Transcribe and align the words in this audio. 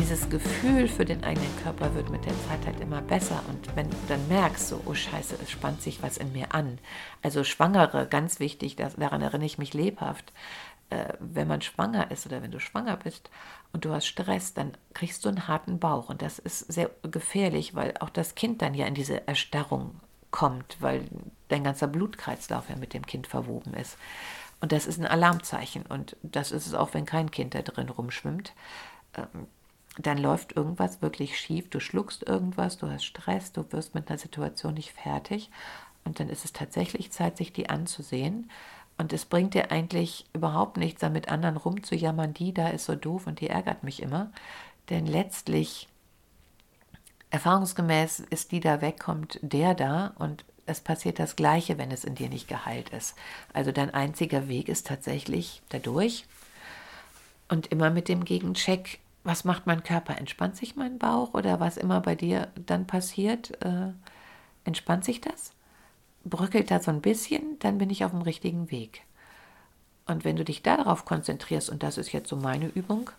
Dieses 0.00 0.30
Gefühl 0.30 0.88
für 0.88 1.04
den 1.04 1.22
eigenen 1.24 1.54
Körper 1.62 1.94
wird 1.94 2.08
mit 2.08 2.24
der 2.24 2.32
Zeit 2.48 2.64
halt 2.64 2.80
immer 2.80 3.02
besser. 3.02 3.42
Und 3.48 3.76
wenn 3.76 3.90
du 3.90 3.96
dann 4.08 4.28
merkst, 4.28 4.68
so, 4.68 4.80
oh 4.86 4.94
Scheiße, 4.94 5.36
es 5.42 5.50
spannt 5.50 5.82
sich 5.82 6.02
was 6.02 6.16
in 6.16 6.32
mir 6.32 6.54
an. 6.54 6.78
Also 7.22 7.44
Schwangere, 7.44 8.06
ganz 8.06 8.40
wichtig, 8.40 8.76
das, 8.76 8.96
daran 8.96 9.20
erinnere 9.20 9.44
ich 9.44 9.58
mich 9.58 9.74
lebhaft. 9.74 10.32
Äh, 10.88 11.12
wenn 11.20 11.46
man 11.46 11.60
schwanger 11.60 12.10
ist 12.10 12.24
oder 12.24 12.40
wenn 12.40 12.50
du 12.50 12.60
schwanger 12.60 12.96
bist 12.96 13.28
und 13.74 13.84
du 13.84 13.92
hast 13.92 14.06
Stress, 14.06 14.54
dann 14.54 14.72
kriegst 14.94 15.22
du 15.26 15.28
einen 15.28 15.48
harten 15.48 15.78
Bauch. 15.78 16.08
Und 16.08 16.22
das 16.22 16.38
ist 16.38 16.60
sehr 16.72 16.90
gefährlich, 17.02 17.74
weil 17.74 17.92
auch 18.00 18.10
das 18.10 18.34
Kind 18.34 18.62
dann 18.62 18.72
ja 18.72 18.86
in 18.86 18.94
diese 18.94 19.28
Erstarrung 19.28 20.00
kommt, 20.30 20.78
weil 20.80 21.04
dein 21.48 21.62
ganzer 21.62 21.88
Blutkreislauf 21.88 22.70
ja 22.70 22.76
mit 22.76 22.94
dem 22.94 23.04
Kind 23.04 23.26
verwoben 23.26 23.74
ist. 23.74 23.98
Und 24.60 24.72
das 24.72 24.86
ist 24.86 24.98
ein 24.98 25.06
Alarmzeichen. 25.06 25.84
Und 25.84 26.16
das 26.22 26.52
ist 26.52 26.66
es 26.66 26.72
auch, 26.72 26.94
wenn 26.94 27.04
kein 27.04 27.30
Kind 27.30 27.54
da 27.54 27.60
drin 27.60 27.90
rumschwimmt. 27.90 28.54
Ähm, 29.14 29.46
dann 30.06 30.18
läuft 30.18 30.56
irgendwas 30.56 31.02
wirklich 31.02 31.38
schief, 31.38 31.68
du 31.70 31.80
schluckst 31.80 32.26
irgendwas, 32.26 32.78
du 32.78 32.88
hast 32.88 33.04
Stress, 33.04 33.52
du 33.52 33.64
wirst 33.72 33.94
mit 33.94 34.08
einer 34.08 34.18
Situation 34.18 34.74
nicht 34.74 34.92
fertig 34.92 35.50
und 36.04 36.20
dann 36.20 36.28
ist 36.28 36.44
es 36.44 36.52
tatsächlich 36.52 37.10
Zeit, 37.10 37.36
sich 37.36 37.52
die 37.52 37.68
anzusehen. 37.68 38.50
Und 38.98 39.12
es 39.12 39.24
bringt 39.24 39.54
dir 39.54 39.70
eigentlich 39.70 40.26
überhaupt 40.34 40.76
nichts, 40.76 41.00
da 41.00 41.08
mit 41.08 41.28
anderen 41.28 41.56
rumzujammern, 41.56 42.34
die 42.34 42.52
da 42.52 42.68
ist 42.68 42.84
so 42.84 42.94
doof 42.94 43.26
und 43.26 43.40
die 43.40 43.48
ärgert 43.48 43.82
mich 43.82 44.02
immer. 44.02 44.30
Denn 44.90 45.06
letztlich, 45.06 45.88
erfahrungsgemäß, 47.30 48.20
ist 48.20 48.52
die 48.52 48.60
da 48.60 48.80
wegkommt, 48.82 49.38
der 49.42 49.74
da 49.74 50.12
und 50.18 50.44
es 50.66 50.80
passiert 50.80 51.18
das 51.18 51.34
Gleiche, 51.34 51.78
wenn 51.78 51.90
es 51.90 52.04
in 52.04 52.14
dir 52.14 52.28
nicht 52.28 52.46
geheilt 52.46 52.90
ist. 52.90 53.14
Also 53.52 53.72
dein 53.72 53.92
einziger 53.92 54.48
Weg 54.48 54.68
ist 54.68 54.86
tatsächlich 54.86 55.62
dadurch 55.70 56.26
und 57.48 57.68
immer 57.68 57.90
mit 57.90 58.08
dem 58.08 58.24
Gegencheck, 58.24 59.00
was 59.24 59.44
macht 59.44 59.66
mein 59.66 59.82
Körper? 59.82 60.16
Entspannt 60.16 60.56
sich 60.56 60.76
mein 60.76 60.98
Bauch 60.98 61.34
oder 61.34 61.60
was 61.60 61.76
immer 61.76 62.00
bei 62.00 62.14
dir 62.14 62.48
dann 62.54 62.86
passiert? 62.86 63.62
Äh, 63.62 63.92
entspannt 64.64 65.04
sich 65.04 65.20
das? 65.20 65.52
Bröckelt 66.24 66.70
da 66.70 66.80
so 66.80 66.90
ein 66.90 67.00
bisschen, 67.00 67.58
dann 67.58 67.78
bin 67.78 67.90
ich 67.90 68.04
auf 68.04 68.10
dem 68.10 68.22
richtigen 68.22 68.70
Weg. 68.70 69.02
Und 70.06 70.24
wenn 70.24 70.36
du 70.36 70.44
dich 70.44 70.62
darauf 70.62 71.04
konzentrierst, 71.04 71.70
und 71.70 71.82
das 71.82 71.98
ist 71.98 72.12
jetzt 72.12 72.28
so 72.28 72.36
meine 72.36 72.66
Übung, 72.68 73.10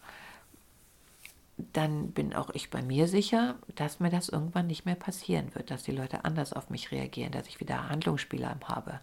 dann 1.74 2.12
bin 2.12 2.34
auch 2.34 2.50
ich 2.52 2.70
bei 2.70 2.82
mir 2.82 3.08
sicher, 3.08 3.56
dass 3.76 4.00
mir 4.00 4.10
das 4.10 4.30
irgendwann 4.30 4.68
nicht 4.68 4.86
mehr 4.86 4.96
passieren 4.96 5.54
wird, 5.54 5.72
dass 5.72 5.84
die 5.84 5.92
Leute 5.92 6.26
anders 6.26 6.54
auf 6.54 6.70
mich 6.70 6.92
reagieren, 6.92 7.32
dass 7.32 7.48
ich 7.48 7.60
wieder 7.60 7.90
Handlungsspielraum 7.90 8.68
habe. 8.68 9.00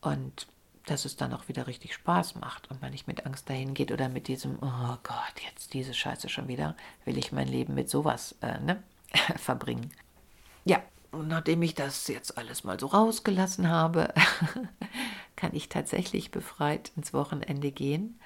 Und 0.00 0.46
dass 0.86 1.04
es 1.04 1.16
dann 1.16 1.32
auch 1.32 1.48
wieder 1.48 1.66
richtig 1.66 1.94
Spaß 1.94 2.36
macht 2.36 2.70
und 2.70 2.82
man 2.82 2.90
nicht 2.90 3.06
mit 3.06 3.24
Angst 3.24 3.48
dahin 3.48 3.74
geht 3.74 3.90
oder 3.90 4.08
mit 4.08 4.28
diesem, 4.28 4.58
oh 4.60 4.96
Gott, 5.02 5.42
jetzt 5.46 5.72
diese 5.72 5.94
Scheiße 5.94 6.28
schon 6.28 6.48
wieder, 6.48 6.76
will 7.04 7.16
ich 7.16 7.32
mein 7.32 7.48
Leben 7.48 7.74
mit 7.74 7.88
sowas 7.88 8.36
äh, 8.42 8.60
ne, 8.60 8.82
verbringen. 9.36 9.90
Ja, 10.64 10.82
und 11.10 11.28
nachdem 11.28 11.62
ich 11.62 11.74
das 11.74 12.06
jetzt 12.08 12.36
alles 12.36 12.64
mal 12.64 12.78
so 12.78 12.86
rausgelassen 12.86 13.68
habe, 13.68 14.12
kann 15.36 15.54
ich 15.54 15.68
tatsächlich 15.68 16.30
befreit 16.30 16.92
ins 16.96 17.14
Wochenende 17.14 17.70
gehen. 17.70 18.18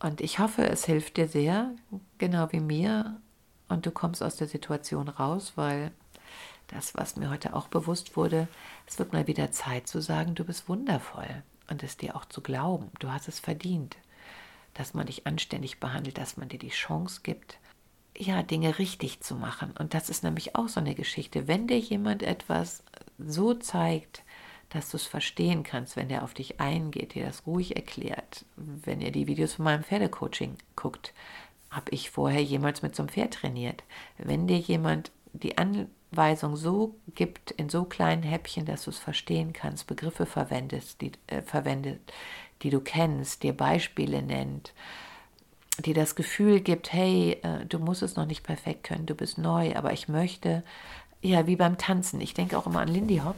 Und 0.00 0.20
ich 0.20 0.40
hoffe, 0.40 0.66
es 0.66 0.84
hilft 0.84 1.16
dir 1.16 1.28
sehr, 1.28 1.70
genau 2.18 2.50
wie 2.50 2.60
mir. 2.60 3.20
Und 3.68 3.86
du 3.86 3.92
kommst 3.92 4.22
aus 4.22 4.36
der 4.36 4.48
Situation 4.48 5.08
raus, 5.08 5.52
weil 5.54 5.92
das, 6.66 6.94
was 6.96 7.16
mir 7.16 7.30
heute 7.30 7.54
auch 7.54 7.68
bewusst 7.68 8.16
wurde, 8.16 8.48
es 8.86 8.98
wird 8.98 9.12
mal 9.12 9.26
wieder 9.26 9.52
Zeit 9.52 9.86
zu 9.86 10.00
sagen, 10.00 10.34
du 10.34 10.44
bist 10.44 10.68
wundervoll 10.68 11.42
und 11.68 11.82
es 11.82 11.96
dir 11.96 12.16
auch 12.16 12.24
zu 12.24 12.40
glauben. 12.40 12.90
Du 12.98 13.10
hast 13.10 13.28
es 13.28 13.40
verdient, 13.40 13.96
dass 14.74 14.94
man 14.94 15.06
dich 15.06 15.26
anständig 15.26 15.80
behandelt, 15.80 16.18
dass 16.18 16.36
man 16.36 16.48
dir 16.48 16.58
die 16.58 16.70
Chance 16.70 17.20
gibt, 17.22 17.58
ja, 18.16 18.42
Dinge 18.42 18.78
richtig 18.78 19.20
zu 19.20 19.34
machen. 19.34 19.72
Und 19.78 19.94
das 19.94 20.10
ist 20.10 20.22
nämlich 20.22 20.54
auch 20.54 20.68
so 20.68 20.80
eine 20.80 20.94
Geschichte. 20.94 21.48
Wenn 21.48 21.66
dir 21.66 21.78
jemand 21.78 22.22
etwas 22.22 22.82
so 23.18 23.54
zeigt, 23.54 24.22
dass 24.68 24.90
du 24.90 24.96
es 24.96 25.06
verstehen 25.06 25.62
kannst, 25.62 25.96
wenn 25.96 26.08
der 26.08 26.22
auf 26.22 26.34
dich 26.34 26.60
eingeht, 26.60 27.14
dir 27.14 27.26
das 27.26 27.46
ruhig 27.46 27.76
erklärt, 27.76 28.44
wenn 28.56 29.00
ihr 29.00 29.12
die 29.12 29.26
Videos 29.26 29.54
von 29.54 29.66
meinem 29.66 29.84
Pferdecoaching 29.84 30.56
guckt, 30.76 31.12
habe 31.70 31.90
ich 31.90 32.10
vorher 32.10 32.42
jemals 32.42 32.82
mit 32.82 32.94
so 32.94 33.02
einem 33.02 33.10
Pferd 33.10 33.34
trainiert. 33.34 33.82
Wenn 34.18 34.46
dir 34.46 34.58
jemand 34.58 35.10
die 35.32 35.58
Anweisung 36.12 36.56
so 36.56 36.94
gibt, 37.14 37.52
in 37.52 37.68
so 37.68 37.84
kleinen 37.84 38.22
Häppchen, 38.22 38.66
dass 38.66 38.84
du 38.84 38.90
es 38.90 38.98
verstehen 38.98 39.52
kannst, 39.52 39.86
Begriffe 39.86 40.26
verwendest, 40.26 41.00
die, 41.00 41.12
äh, 41.26 41.42
verwendet, 41.42 42.00
die 42.62 42.70
du 42.70 42.80
kennst, 42.80 43.42
dir 43.42 43.56
Beispiele 43.56 44.22
nennt, 44.22 44.72
dir 45.78 45.94
das 45.94 46.14
Gefühl 46.14 46.60
gibt, 46.60 46.92
hey, 46.92 47.38
äh, 47.42 47.64
du 47.66 47.78
musst 47.78 48.02
es 48.02 48.16
noch 48.16 48.26
nicht 48.26 48.42
perfekt 48.42 48.84
können, 48.84 49.06
du 49.06 49.14
bist 49.14 49.38
neu, 49.38 49.74
aber 49.74 49.92
ich 49.92 50.08
möchte, 50.08 50.62
ja, 51.22 51.46
wie 51.46 51.56
beim 51.56 51.78
Tanzen. 51.78 52.20
Ich 52.20 52.34
denke 52.34 52.58
auch 52.58 52.66
immer 52.66 52.80
an 52.80 52.88
Lindy 52.88 53.18
Hop 53.24 53.36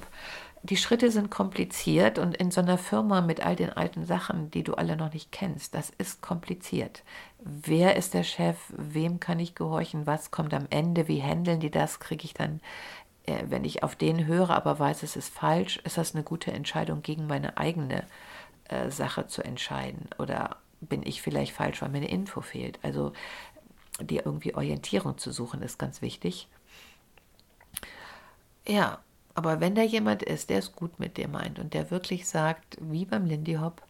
die 0.65 0.79
Schritte 0.79 1.11
sind 1.11 1.31
kompliziert 1.31 2.19
und 2.19 2.35
in 2.35 2.51
so 2.51 2.63
einer 2.63 2.79
Firma 2.79 3.21
mit 3.21 3.45
all 3.45 3.55
den 3.55 3.71
alten 3.71 4.07
Sachen, 4.07 4.51
die 4.51 4.63
du 4.63 4.73
alle 4.75 4.97
noch 4.97 5.13
nicht 5.13 5.31
kennst, 5.31 5.75
das 5.75 5.91
ist 5.91 6.23
kompliziert. 6.23 7.03
Wer 7.39 7.97
ist 7.97 8.15
der 8.15 8.23
Chef? 8.23 8.57
Wem 8.71 9.21
kann 9.21 9.39
ich 9.41 9.55
gehorchen? 9.55 10.07
Was 10.07 10.31
kommt 10.31 10.55
am 10.55 10.67
Ende? 10.71 11.07
Wie 11.07 11.23
handeln 11.23 11.61
die 11.61 11.71
das? 11.71 12.01
Kriege 12.01 12.25
ich 12.25 12.33
dann, 12.33 12.63
äh, 13.27 13.45
wenn 13.49 13.67
ich 13.67 13.83
auf 13.83 13.95
den 13.95 14.25
höre, 14.25 14.49
aber 14.49 14.79
weiß, 14.79 15.03
es 15.03 15.17
ist 15.17 15.35
falsch, 15.35 15.83
ist 15.85 15.99
das 15.99 16.15
eine 16.15 16.25
gute 16.25 16.51
Entscheidung, 16.51 17.03
gegen 17.03 17.27
meine 17.27 17.59
eigene 17.59 18.07
äh, 18.71 18.91
Sache 18.91 19.27
zu 19.27 19.45
entscheiden? 19.45 20.09
Oder 20.19 20.57
bin 20.81 21.03
ich 21.05 21.21
vielleicht 21.21 21.53
falsch, 21.53 21.83
weil 21.83 21.91
mir 21.91 21.99
eine 21.99 22.09
Info 22.09 22.41
fehlt? 22.41 22.79
Also 22.83 23.13
dir 24.01 24.25
irgendwie 24.25 24.55
Orientierung 24.55 25.19
zu 25.19 25.31
suchen, 25.31 25.61
ist 25.61 25.79
ganz 25.79 26.01
wichtig. 26.01 26.49
Ja, 28.67 29.01
aber 29.35 29.61
wenn 29.61 29.75
da 29.75 29.83
jemand 29.83 30.23
ist, 30.23 30.51
der 30.51 30.59
es 30.59 30.73
gut 30.73 30.99
mit 31.01 31.17
dir 31.17 31.29
meint 31.29 31.59
und 31.59 31.75
der 31.75 31.91
wirklich 31.91 32.29
sagt, 32.29 32.77
wie 32.81 33.05
beim 33.05 33.27
Lindy 33.27 33.55
Hop, 33.55 33.83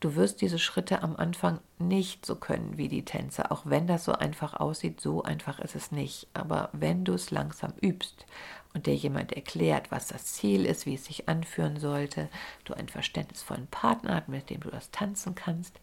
du 0.00 0.14
wirst 0.16 0.40
diese 0.40 0.58
Schritte 0.58 1.02
am 1.02 1.16
Anfang 1.16 1.60
nicht 1.78 2.26
so 2.26 2.36
können 2.36 2.76
wie 2.76 2.88
die 2.88 3.04
Tänzer, 3.04 3.52
auch 3.52 3.62
wenn 3.64 3.86
das 3.86 4.04
so 4.04 4.12
einfach 4.12 4.54
aussieht, 4.54 5.00
so 5.00 5.22
einfach 5.22 5.58
ist 5.60 5.76
es 5.76 5.92
nicht. 5.92 6.28
Aber 6.34 6.70
wenn 6.72 7.04
du 7.04 7.14
es 7.14 7.30
langsam 7.30 7.72
übst 7.80 8.26
und 8.74 8.86
dir 8.86 8.94
jemand 8.94 9.32
erklärt, 9.32 9.90
was 9.90 10.08
das 10.08 10.24
Ziel 10.26 10.66
ist, 10.66 10.86
wie 10.86 10.94
es 10.94 11.04
sich 11.04 11.28
anführen 11.28 11.78
sollte, 11.78 12.28
du 12.64 12.74
einen 12.74 12.88
verständnisvollen 12.88 13.68
Partner 13.68 14.16
hast, 14.16 14.28
mit 14.28 14.50
dem 14.50 14.60
du 14.60 14.70
das 14.70 14.90
tanzen 14.90 15.34
kannst, 15.34 15.80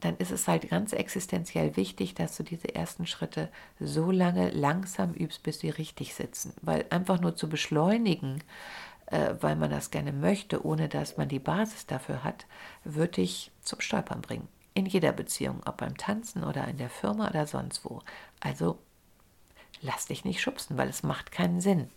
dann 0.00 0.16
ist 0.16 0.30
es 0.30 0.48
halt 0.48 0.68
ganz 0.68 0.92
existenziell 0.92 1.76
wichtig, 1.76 2.14
dass 2.14 2.36
du 2.36 2.42
diese 2.42 2.74
ersten 2.74 3.06
Schritte 3.06 3.48
so 3.78 4.10
lange 4.10 4.50
langsam 4.50 5.12
übst, 5.12 5.42
bis 5.42 5.60
sie 5.60 5.70
richtig 5.70 6.14
sitzen. 6.14 6.54
Weil 6.62 6.86
einfach 6.90 7.20
nur 7.20 7.36
zu 7.36 7.48
beschleunigen, 7.48 8.42
äh, 9.06 9.34
weil 9.40 9.56
man 9.56 9.70
das 9.70 9.90
gerne 9.90 10.12
möchte, 10.12 10.64
ohne 10.64 10.88
dass 10.88 11.16
man 11.16 11.28
die 11.28 11.38
Basis 11.38 11.86
dafür 11.86 12.24
hat, 12.24 12.46
würde 12.84 13.12
dich 13.12 13.50
zum 13.62 13.80
Stolpern 13.80 14.22
bringen. 14.22 14.48
In 14.74 14.86
jeder 14.86 15.12
Beziehung, 15.12 15.60
ob 15.66 15.78
beim 15.78 15.96
Tanzen 15.96 16.44
oder 16.44 16.66
in 16.68 16.78
der 16.78 16.90
Firma 16.90 17.28
oder 17.28 17.46
sonst 17.46 17.84
wo. 17.84 18.00
Also 18.40 18.78
lass 19.82 20.06
dich 20.06 20.24
nicht 20.24 20.40
schubsen, 20.40 20.78
weil 20.78 20.88
es 20.88 21.02
macht 21.02 21.32
keinen 21.32 21.60
Sinn. 21.60 21.90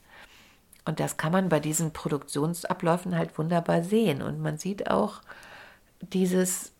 Und 0.85 1.00
das 1.00 1.15
kann 1.17 1.31
man 1.31 1.50
bei 1.50 1.59
diesen 1.59 1.94
Produktionsabläufen 1.94 3.15
halt 3.15 3.38
wunderbar 3.38 3.83
sehen. 3.83 4.21
Und 4.21 4.41
man 4.41 4.57
sieht 4.57 4.89
auch 4.89 5.21
dieses 6.01 6.73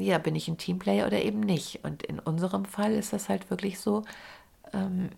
ja, 0.00 0.18
bin 0.18 0.36
ich 0.36 0.48
ein 0.48 0.58
Teamplayer 0.58 1.06
oder 1.06 1.22
eben 1.22 1.40
nicht. 1.40 1.84
Und 1.84 2.02
in 2.02 2.18
unserem 2.18 2.64
Fall 2.64 2.92
ist 2.92 3.12
das 3.12 3.28
halt 3.28 3.50
wirklich 3.50 3.78
so, 3.80 4.04
ähm, 4.72 5.10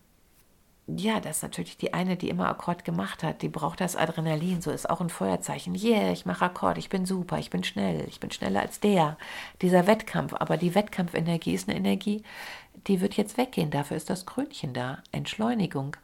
ja, 0.96 1.20
das 1.20 1.36
ist 1.36 1.42
natürlich 1.42 1.76
die 1.76 1.94
eine, 1.94 2.16
die 2.16 2.28
immer 2.28 2.48
Akkord 2.48 2.84
gemacht 2.84 3.22
hat, 3.22 3.42
die 3.42 3.48
braucht 3.48 3.80
das 3.80 3.96
Adrenalin, 3.96 4.60
so 4.60 4.70
ist 4.70 4.88
auch 4.90 5.00
ein 5.00 5.10
Feuerzeichen. 5.10 5.74
Yeah, 5.74 6.12
ich 6.12 6.26
mache 6.26 6.44
Akkord, 6.46 6.78
ich 6.78 6.88
bin 6.88 7.06
super, 7.06 7.38
ich 7.38 7.50
bin 7.50 7.62
schnell, 7.64 8.06
ich 8.08 8.20
bin 8.20 8.30
schneller 8.30 8.60
als 8.60 8.80
der. 8.80 9.16
Dieser 9.62 9.86
Wettkampf, 9.86 10.34
aber 10.34 10.56
die 10.56 10.74
Wettkampfenergie 10.74 11.54
ist 11.54 11.68
eine 11.68 11.78
Energie, 11.78 12.22
die 12.86 13.00
wird 13.00 13.16
jetzt 13.16 13.36
weggehen, 13.36 13.70
dafür 13.70 13.96
ist 13.96 14.10
das 14.10 14.26
Krönchen 14.26 14.72
da. 14.72 15.02
Entschleunigung. 15.12 15.96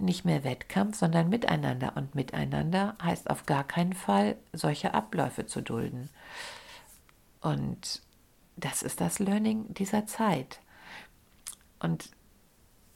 Nicht 0.00 0.24
mehr 0.24 0.44
Wettkampf, 0.44 0.96
sondern 0.96 1.28
Miteinander. 1.28 1.92
Und 1.96 2.14
Miteinander 2.14 2.94
heißt 3.02 3.30
auf 3.30 3.46
gar 3.46 3.64
keinen 3.64 3.94
Fall, 3.94 4.36
solche 4.52 4.94
Abläufe 4.94 5.46
zu 5.46 5.60
dulden. 5.60 6.08
Und 7.40 8.02
das 8.58 8.82
ist 8.82 9.00
das 9.00 9.18
Learning 9.18 9.72
dieser 9.74 10.06
Zeit. 10.06 10.60
Und 11.80 12.10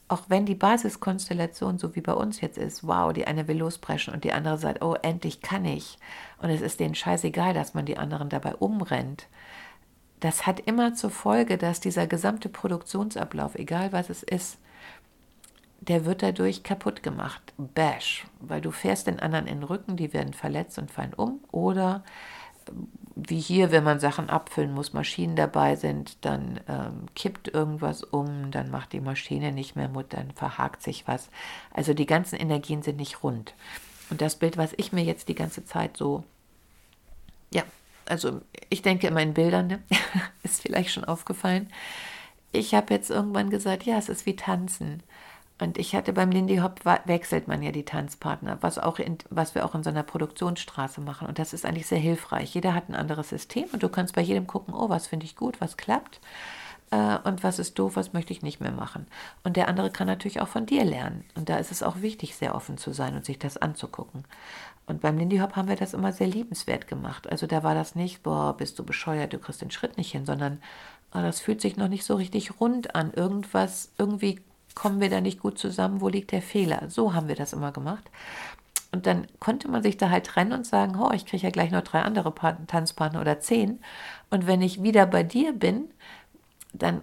auch 0.08 0.24
wenn 0.28 0.44
die 0.44 0.54
Basiskonstellation 0.54 1.78
so 1.78 1.94
wie 1.94 2.00
bei 2.00 2.12
uns 2.12 2.40
jetzt 2.40 2.58
ist, 2.58 2.86
wow, 2.86 3.12
die 3.12 3.26
eine 3.26 3.48
will 3.48 3.58
lospreschen 3.58 4.12
und 4.12 4.24
die 4.24 4.32
andere 4.32 4.58
sagt, 4.58 4.82
oh, 4.82 4.94
endlich 5.00 5.40
kann 5.40 5.64
ich. 5.64 5.96
Und 6.38 6.50
es 6.50 6.60
ist 6.60 6.80
denen 6.80 6.94
scheißegal, 6.94 7.54
dass 7.54 7.72
man 7.72 7.86
die 7.86 7.96
anderen 7.96 8.28
dabei 8.28 8.54
umrennt. 8.56 9.28
Das 10.20 10.46
hat 10.46 10.60
immer 10.60 10.94
zur 10.94 11.10
Folge, 11.10 11.56
dass 11.56 11.80
dieser 11.80 12.06
gesamte 12.06 12.48
Produktionsablauf, 12.48 13.54
egal 13.54 13.92
was 13.92 14.10
es 14.10 14.22
ist, 14.22 14.58
der 15.80 16.04
wird 16.04 16.22
dadurch 16.22 16.62
kaputt 16.62 17.02
gemacht. 17.02 17.54
Bash, 17.56 18.26
weil 18.38 18.60
du 18.60 18.70
fährst 18.70 19.06
den 19.06 19.18
anderen 19.18 19.46
in 19.46 19.60
den 19.60 19.64
Rücken, 19.64 19.96
die 19.96 20.12
werden 20.12 20.34
verletzt 20.34 20.78
und 20.78 20.90
fallen 20.90 21.14
um. 21.14 21.40
Oder 21.50 22.04
wie 23.14 23.40
hier, 23.40 23.70
wenn 23.70 23.84
man 23.84 24.00
Sachen 24.00 24.30
abfüllen 24.30 24.72
muss, 24.72 24.92
Maschinen 24.92 25.36
dabei 25.36 25.76
sind, 25.76 26.24
dann 26.24 26.60
ähm, 26.68 27.06
kippt 27.14 27.48
irgendwas 27.48 28.02
um, 28.02 28.50
dann 28.50 28.70
macht 28.70 28.92
die 28.92 29.00
Maschine 29.00 29.52
nicht 29.52 29.76
mehr 29.76 29.88
Mut, 29.88 30.06
dann 30.10 30.30
verhakt 30.32 30.82
sich 30.82 31.06
was. 31.06 31.28
Also 31.72 31.94
die 31.94 32.06
ganzen 32.06 32.36
Energien 32.36 32.82
sind 32.82 32.96
nicht 32.96 33.22
rund. 33.22 33.54
Und 34.10 34.20
das 34.20 34.36
Bild, 34.36 34.56
was 34.56 34.72
ich 34.76 34.92
mir 34.92 35.04
jetzt 35.04 35.28
die 35.28 35.34
ganze 35.34 35.64
Zeit 35.64 35.96
so, 35.96 36.24
ja, 37.50 37.62
also 38.06 38.40
ich 38.68 38.82
denke 38.82 39.06
immer 39.06 39.22
in 39.22 39.34
Bildern, 39.34 39.66
ne? 39.66 39.82
ist 40.42 40.62
vielleicht 40.62 40.90
schon 40.90 41.04
aufgefallen. 41.04 41.70
Ich 42.52 42.74
habe 42.74 42.92
jetzt 42.94 43.10
irgendwann 43.10 43.50
gesagt, 43.50 43.84
ja, 43.84 43.98
es 43.98 44.08
ist 44.08 44.26
wie 44.26 44.36
Tanzen. 44.36 45.02
Und 45.58 45.78
ich 45.78 45.94
hatte 45.94 46.12
beim 46.12 46.30
Lindy 46.30 46.56
Hop 46.56 46.84
wechselt 47.04 47.46
man 47.46 47.62
ja 47.62 47.70
die 47.70 47.84
Tanzpartner, 47.84 48.58
was, 48.62 48.78
auch 48.78 48.98
in, 48.98 49.18
was 49.30 49.54
wir 49.54 49.64
auch 49.64 49.74
in 49.74 49.82
so 49.82 49.90
einer 49.90 50.02
Produktionsstraße 50.02 51.00
machen. 51.00 51.28
Und 51.28 51.38
das 51.38 51.52
ist 51.52 51.64
eigentlich 51.64 51.86
sehr 51.86 51.98
hilfreich. 51.98 52.54
Jeder 52.54 52.74
hat 52.74 52.88
ein 52.88 52.96
anderes 52.96 53.28
System 53.28 53.66
und 53.72 53.82
du 53.82 53.88
kannst 53.88 54.14
bei 54.14 54.22
jedem 54.22 54.46
gucken, 54.46 54.74
oh, 54.74 54.88
was 54.88 55.06
finde 55.06 55.24
ich 55.24 55.36
gut, 55.36 55.60
was 55.60 55.76
klappt 55.76 56.20
äh, 56.90 57.18
und 57.24 57.42
was 57.42 57.58
ist 57.58 57.78
doof, 57.78 57.96
was 57.96 58.12
möchte 58.12 58.32
ich 58.32 58.42
nicht 58.42 58.60
mehr 58.60 58.72
machen. 58.72 59.06
Und 59.44 59.56
der 59.56 59.68
andere 59.68 59.90
kann 59.90 60.06
natürlich 60.06 60.40
auch 60.40 60.48
von 60.48 60.66
dir 60.66 60.84
lernen. 60.84 61.24
Und 61.34 61.48
da 61.48 61.56
ist 61.56 61.72
es 61.72 61.82
auch 61.82 62.02
wichtig, 62.02 62.36
sehr 62.36 62.54
offen 62.54 62.78
zu 62.78 62.92
sein 62.92 63.16
und 63.16 63.24
sich 63.24 63.38
das 63.38 63.56
anzugucken. 63.56 64.24
Und 64.86 65.00
beim 65.00 65.16
Lindy 65.16 65.38
Hop 65.38 65.56
haben 65.56 65.68
wir 65.68 65.76
das 65.76 65.94
immer 65.94 66.12
sehr 66.12 66.26
liebenswert 66.26 66.86
gemacht. 66.86 67.30
Also 67.30 67.46
da 67.46 67.62
war 67.62 67.74
das 67.74 67.94
nicht, 67.94 68.22
boah, 68.22 68.56
bist 68.56 68.78
du 68.78 68.84
bescheuert, 68.84 69.32
du 69.32 69.38
kriegst 69.38 69.62
den 69.62 69.70
Schritt 69.70 69.96
nicht 69.96 70.12
hin, 70.12 70.26
sondern 70.26 70.60
oh, 71.14 71.20
das 71.20 71.40
fühlt 71.40 71.60
sich 71.60 71.76
noch 71.76 71.88
nicht 71.88 72.04
so 72.04 72.16
richtig 72.16 72.60
rund 72.60 72.94
an. 72.94 73.12
Irgendwas, 73.14 73.92
irgendwie 73.96 74.40
kommen 74.74 75.00
wir 75.00 75.10
da 75.10 75.20
nicht 75.20 75.40
gut 75.40 75.58
zusammen, 75.58 76.00
wo 76.00 76.08
liegt 76.08 76.32
der 76.32 76.42
Fehler? 76.42 76.88
So 76.88 77.14
haben 77.14 77.28
wir 77.28 77.36
das 77.36 77.52
immer 77.52 77.72
gemacht. 77.72 78.10
Und 78.92 79.06
dann 79.06 79.26
konnte 79.40 79.68
man 79.68 79.82
sich 79.82 79.96
da 79.96 80.10
halt 80.10 80.26
trennen 80.26 80.52
und 80.52 80.66
sagen, 80.66 80.96
oh, 81.00 81.10
ich 81.12 81.24
kriege 81.24 81.44
ja 81.44 81.50
gleich 81.50 81.70
noch 81.70 81.82
drei 81.82 82.02
andere 82.02 82.34
Tanzpartner 82.66 83.20
oder 83.20 83.40
zehn. 83.40 83.80
Und 84.30 84.46
wenn 84.46 84.60
ich 84.60 84.82
wieder 84.82 85.06
bei 85.06 85.22
dir 85.22 85.52
bin, 85.52 85.90
dann 86.74 87.02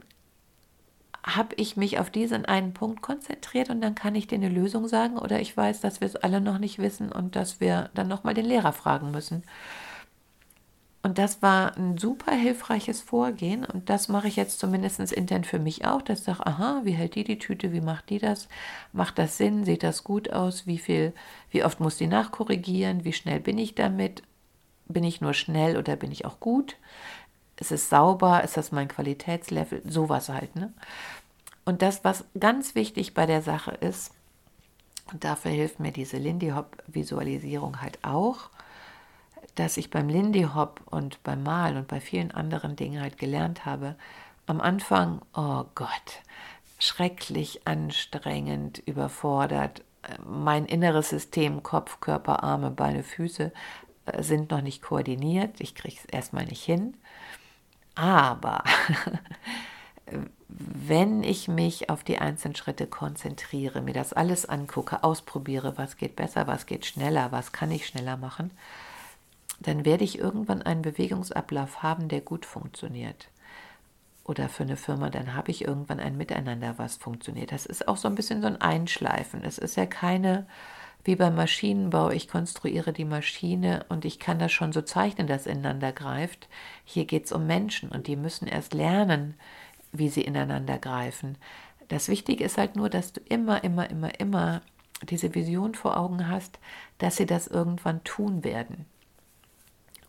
habe 1.24 1.56
ich 1.56 1.78
mich 1.78 2.00
auf 2.00 2.10
diesen 2.10 2.46
einen 2.46 2.74
Punkt 2.74 3.02
konzentriert 3.02 3.70
und 3.70 3.82
dann 3.82 3.96
kann 3.96 4.16
ich 4.16 4.28
dir 4.28 4.36
eine 4.36 4.50
Lösung 4.50 4.88
sagen 4.88 5.18
oder 5.18 5.40
ich 5.40 5.56
weiß, 5.56 5.82
dass 5.82 6.00
wir 6.02 6.08
es 6.08 6.16
alle 6.16 6.42
noch 6.42 6.60
nicht 6.60 6.80
wissen 6.80 7.12
und 7.12 7.36
dass 7.36 7.60
wir 7.60 7.90
dann 7.94 8.08
nochmal 8.08 8.34
den 8.34 8.46
Lehrer 8.46 8.74
fragen 8.74 9.12
müssen. 9.12 9.44
Und 11.02 11.18
das 11.18 11.42
war 11.42 11.78
ein 11.78 11.98
super 11.98 12.34
hilfreiches 12.34 13.02
Vorgehen. 13.02 13.64
Und 13.64 13.90
das 13.90 14.10
mache 14.10 14.28
ich 14.28 14.36
jetzt 14.36 14.60
zumindest 14.60 15.00
intern 15.14 15.46
für 15.46 15.60
mich 15.60 15.86
auch, 15.86 16.02
dass 16.02 16.20
ich 16.20 16.26
sage, 16.26 16.46
aha, 16.46 16.82
wie 16.84 16.92
hält 16.92 17.16
die 17.16 17.24
die 17.24 17.40
Tüte, 17.40 17.72
wie 17.72 17.82
macht 17.82 18.10
die 18.10 18.20
das, 18.20 18.50
macht 18.92 19.18
das 19.18 19.38
Sinn, 19.38 19.64
sieht 19.64 19.84
das 19.84 20.04
gut 20.04 20.32
aus, 20.32 20.68
wie 20.68 20.78
viel, 20.78 21.14
wie 21.52 21.64
oft 21.64 21.80
muss 21.80 21.98
die 21.98 22.08
nachkorrigieren, 22.08 23.06
wie 23.06 23.14
schnell 23.14 23.40
bin 23.40 23.58
ich 23.58 23.76
damit, 23.76 24.24
bin 24.88 25.06
ich 25.06 25.22
nur 25.22 25.34
schnell 25.34 25.78
oder 25.78 25.96
bin 25.96 26.12
ich 26.12 26.26
auch 26.26 26.42
gut, 26.42 26.76
ist 27.58 27.72
es 27.72 27.90
sauber, 27.90 28.44
ist 28.44 28.58
das 28.58 28.74
mein 28.74 28.90
Qualitätslevel, 28.90 29.82
sowas 29.86 30.28
halt. 30.28 30.56
Ne? 30.56 30.74
Und 31.64 31.82
das, 31.82 32.04
was 32.04 32.26
ganz 32.38 32.76
wichtig 32.76 33.14
bei 33.14 33.26
der 33.26 33.42
Sache 33.42 33.72
ist, 33.72 34.12
und 35.12 35.24
dafür 35.24 35.52
hilft 35.52 35.80
mir 35.80 35.92
diese 35.92 36.18
Lindy 36.18 36.50
Hop 36.50 36.84
Visualisierung 36.88 37.82
halt 37.82 38.00
auch, 38.04 38.50
dass 39.56 39.78
ich 39.78 39.90
beim 39.90 40.10
Lindy 40.10 40.48
Hop 40.54 40.82
und 40.86 41.22
beim 41.24 41.44
Malen 41.44 41.78
und 41.78 41.88
bei 41.88 42.00
vielen 42.00 42.32
anderen 42.32 42.76
Dingen 42.76 43.02
halt 43.02 43.18
gelernt 43.18 43.66
habe, 43.66 43.96
am 44.46 44.62
Anfang, 44.62 45.22
oh 45.34 45.66
Gott, 45.76 46.22
schrecklich 46.80 47.68
anstrengend, 47.68 48.80
überfordert. 48.80 49.84
Mein 50.26 50.66
inneres 50.66 51.10
System, 51.10 51.62
Kopf, 51.62 52.00
Körper, 52.00 52.44
Arme, 52.44 52.72
Beine, 52.72 53.04
Füße 53.04 53.52
äh, 54.06 54.24
sind 54.24 54.50
noch 54.50 54.62
nicht 54.62 54.82
koordiniert. 54.82 55.60
Ich 55.60 55.76
kriege 55.76 55.98
es 55.98 56.06
erstmal 56.06 56.46
nicht 56.46 56.64
hin. 56.64 56.96
Aber 57.96 58.64
wenn 60.48 61.22
ich 61.22 61.48
mich 61.48 61.90
auf 61.90 62.04
die 62.04 62.18
einzelnen 62.18 62.56
Schritte 62.56 62.88
konzentriere, 62.88 63.82
mir 63.82 63.94
das 63.94 64.14
alles 64.14 64.48
angucke, 64.48 65.04
ausprobiere, 65.04 65.78
was 65.78 65.98
geht 65.98 66.16
besser, 66.16 66.48
was 66.48 66.66
geht 66.66 66.86
schneller, 66.86 67.32
was 67.32 67.52
kann 67.52 67.72
ich 67.72 67.86
schneller 67.86 68.18
machen, 68.18 68.52
dann 69.60 69.86
werde 69.86 70.04
ich 70.04 70.20
irgendwann 70.20 70.62
einen 70.62 70.82
Bewegungsablauf 70.82 71.84
haben, 71.84 72.08
der 72.08 72.22
gut 72.22 72.46
funktioniert. 72.46 73.30
Oder 74.24 74.48
für 74.48 74.64
eine 74.64 74.78
Firma, 74.78 75.10
dann 75.10 75.34
habe 75.34 75.52
ich 75.52 75.66
irgendwann 75.66 76.00
ein 76.00 76.16
Miteinander, 76.16 76.78
was 76.78 76.98
funktioniert. 76.98 77.52
Das 77.52 77.66
ist 77.66 77.88
auch 77.88 77.98
so 77.98 78.08
ein 78.08 78.16
bisschen 78.16 78.42
so 78.42 78.48
ein 78.48 78.62
Einschleifen. 78.62 79.44
Es 79.44 79.58
ist 79.58 79.76
ja 79.76 79.86
keine, 79.86 80.46
wie 81.04 81.16
beim 81.16 81.36
Maschinenbau, 81.36 82.12
ich 82.12 82.28
konstruiere 82.28 82.94
die 82.94 83.06
Maschine 83.06 83.86
und 83.90 84.06
ich 84.06 84.20
kann 84.20 84.40
das 84.40 84.52
schon 84.52 84.72
so 84.72 84.82
zeichnen, 84.82 85.28
dass 85.28 85.48
ineinander 85.48 85.92
greift. 85.92 86.48
Hier 86.86 87.06
geht 87.06 87.26
es 87.26 87.32
um 87.32 87.48
Menschen 87.48 87.90
und 87.90 88.08
die 88.08 88.16
müssen 88.16 88.48
erst 88.48 88.74
lernen, 88.74 89.34
wie 89.92 90.10
sie 90.10 90.22
ineinander 90.22 90.78
greifen. 90.78 91.38
Das 91.88 92.08
Wichtige 92.08 92.44
ist 92.44 92.60
halt 92.60 92.76
nur, 92.76 92.90
dass 92.90 93.14
du 93.14 93.22
immer, 93.22 93.64
immer, 93.64 93.90
immer, 93.90 94.20
immer 94.20 94.62
diese 95.10 95.34
Vision 95.34 95.74
vor 95.74 95.98
Augen 95.98 96.30
hast, 96.30 96.60
dass 97.00 97.16
sie 97.16 97.26
das 97.26 97.48
irgendwann 97.48 98.04
tun 98.04 98.44
werden 98.44 98.86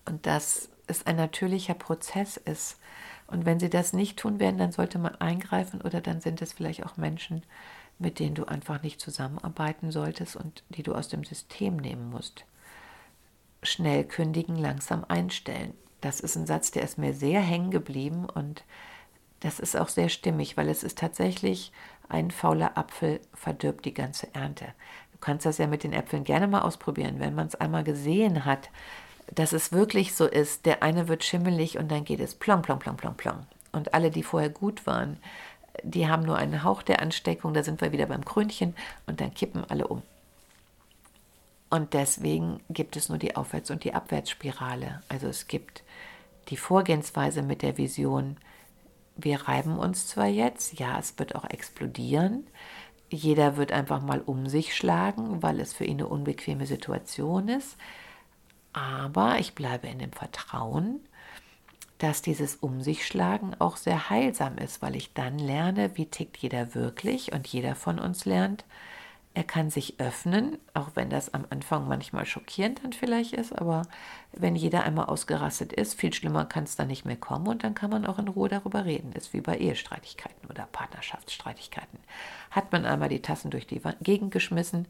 und 0.04 0.26
dass 0.26 0.68
es 0.86 1.06
ein 1.06 1.16
natürlicher 1.16 1.74
Prozess 1.74 2.36
ist. 2.36 2.78
Und 3.26 3.46
wenn 3.46 3.60
sie 3.60 3.70
das 3.70 3.92
nicht 3.92 4.18
tun 4.18 4.40
werden, 4.40 4.58
dann 4.58 4.72
sollte 4.72 4.98
man 4.98 5.14
eingreifen 5.16 5.80
oder 5.80 6.00
dann 6.00 6.20
sind 6.20 6.42
es 6.42 6.52
vielleicht 6.52 6.84
auch 6.84 6.96
Menschen, 6.96 7.44
mit 7.98 8.18
denen 8.18 8.34
du 8.34 8.44
einfach 8.46 8.82
nicht 8.82 9.00
zusammenarbeiten 9.00 9.92
solltest 9.92 10.36
und 10.36 10.64
die 10.70 10.82
du 10.82 10.94
aus 10.94 11.08
dem 11.08 11.22
System 11.22 11.76
nehmen 11.76 12.10
musst. 12.10 12.44
Schnell 13.62 14.04
kündigen, 14.04 14.56
langsam 14.56 15.04
einstellen. 15.06 15.74
Das 16.00 16.18
ist 16.18 16.34
ein 16.36 16.46
Satz, 16.46 16.70
der 16.70 16.82
ist 16.82 16.98
mir 16.98 17.12
sehr 17.12 17.40
hängen 17.40 17.70
geblieben 17.70 18.24
und 18.24 18.64
das 19.40 19.60
ist 19.60 19.76
auch 19.76 19.88
sehr 19.88 20.08
stimmig, 20.08 20.56
weil 20.56 20.68
es 20.68 20.82
ist 20.82 20.98
tatsächlich 20.98 21.72
ein 22.08 22.30
fauler 22.30 22.76
Apfel 22.76 23.20
verdirbt 23.32 23.84
die 23.84 23.94
ganze 23.94 24.34
Ernte. 24.34 24.66
Du 25.12 25.18
kannst 25.20 25.46
das 25.46 25.58
ja 25.58 25.66
mit 25.66 25.84
den 25.84 25.92
Äpfeln 25.92 26.24
gerne 26.24 26.46
mal 26.46 26.62
ausprobieren, 26.62 27.20
wenn 27.20 27.34
man 27.34 27.46
es 27.46 27.54
einmal 27.54 27.84
gesehen 27.84 28.44
hat, 28.44 28.70
dass 29.32 29.52
es 29.52 29.72
wirklich 29.72 30.14
so 30.14 30.26
ist, 30.26 30.66
der 30.66 30.82
eine 30.82 31.08
wird 31.08 31.24
schimmelig 31.24 31.78
und 31.78 31.90
dann 31.90 32.04
geht 32.04 32.20
es 32.20 32.34
plong, 32.34 32.62
plong, 32.62 32.78
plong, 32.78 32.96
plong, 32.96 33.14
plong. 33.14 33.46
Und 33.72 33.94
alle, 33.94 34.10
die 34.10 34.22
vorher 34.22 34.50
gut 34.50 34.86
waren, 34.86 35.18
die 35.82 36.08
haben 36.08 36.24
nur 36.24 36.36
einen 36.36 36.64
Hauch 36.64 36.82
der 36.82 37.00
Ansteckung, 37.00 37.54
da 37.54 37.62
sind 37.62 37.80
wir 37.80 37.92
wieder 37.92 38.06
beim 38.06 38.24
Krönchen 38.24 38.74
und 39.06 39.20
dann 39.20 39.32
kippen 39.32 39.64
alle 39.68 39.86
um. 39.86 40.02
Und 41.70 41.94
deswegen 41.94 42.60
gibt 42.68 42.96
es 42.96 43.08
nur 43.08 43.18
die 43.18 43.36
Aufwärts- 43.36 43.70
und 43.70 43.84
die 43.84 43.94
Abwärtsspirale. 43.94 45.02
Also 45.08 45.28
es 45.28 45.46
gibt 45.46 45.84
die 46.48 46.56
Vorgehensweise 46.56 47.42
mit 47.42 47.62
der 47.62 47.78
Vision, 47.78 48.36
wir 49.16 49.42
reiben 49.42 49.78
uns 49.78 50.08
zwar 50.08 50.26
jetzt, 50.26 50.78
ja, 50.78 50.98
es 50.98 51.18
wird 51.18 51.34
auch 51.34 51.48
explodieren. 51.48 52.46
Jeder 53.10 53.56
wird 53.56 53.70
einfach 53.70 54.00
mal 54.00 54.20
um 54.20 54.48
sich 54.48 54.74
schlagen, 54.74 55.42
weil 55.42 55.60
es 55.60 55.72
für 55.72 55.84
ihn 55.84 55.98
eine 55.98 56.06
unbequeme 56.08 56.66
Situation 56.66 57.48
ist. 57.48 57.76
Aber 58.72 59.38
ich 59.38 59.54
bleibe 59.54 59.88
in 59.88 59.98
dem 59.98 60.12
Vertrauen, 60.12 61.00
dass 61.98 62.22
dieses 62.22 62.56
Um 62.56 62.82
sich 62.82 63.06
schlagen 63.06 63.54
auch 63.58 63.76
sehr 63.76 64.10
heilsam 64.10 64.58
ist, 64.58 64.82
weil 64.82 64.96
ich 64.96 65.14
dann 65.14 65.38
lerne, 65.38 65.96
wie 65.96 66.06
tickt 66.06 66.36
jeder 66.38 66.74
wirklich 66.74 67.32
und 67.32 67.46
jeder 67.48 67.74
von 67.76 67.98
uns 67.98 68.24
lernt, 68.24 68.64
Er 69.34 69.44
kann 69.44 69.70
sich 69.70 70.00
öffnen, 70.00 70.58
auch 70.74 70.90
wenn 70.96 71.08
das 71.08 71.32
am 71.34 71.46
Anfang 71.50 71.86
manchmal 71.86 72.26
schockierend 72.26 72.82
dann 72.82 72.92
vielleicht 72.92 73.32
ist, 73.32 73.52
aber 73.56 73.82
wenn 74.32 74.56
jeder 74.56 74.82
einmal 74.82 75.06
ausgerastet 75.06 75.72
ist, 75.72 75.94
viel 75.94 76.12
schlimmer 76.12 76.46
kann 76.46 76.64
es 76.64 76.74
dann 76.74 76.88
nicht 76.88 77.04
mehr 77.04 77.16
kommen 77.16 77.46
und 77.46 77.62
dann 77.62 77.74
kann 77.74 77.90
man 77.90 78.06
auch 78.06 78.18
in 78.18 78.26
Ruhe 78.28 78.48
darüber 78.48 78.84
reden. 78.84 79.12
Ist 79.12 79.32
wie 79.32 79.40
bei 79.40 79.56
Ehestreitigkeiten 79.58 80.48
oder 80.50 80.66
Partnerschaftsstreitigkeiten. 80.72 82.00
Hat 82.50 82.72
man 82.72 82.84
einmal 82.84 83.08
die 83.08 83.22
Tassen 83.22 83.50
durch 83.52 83.66
die 83.68 83.80
Gegend 84.02 84.32
geschmissen, 84.32 84.88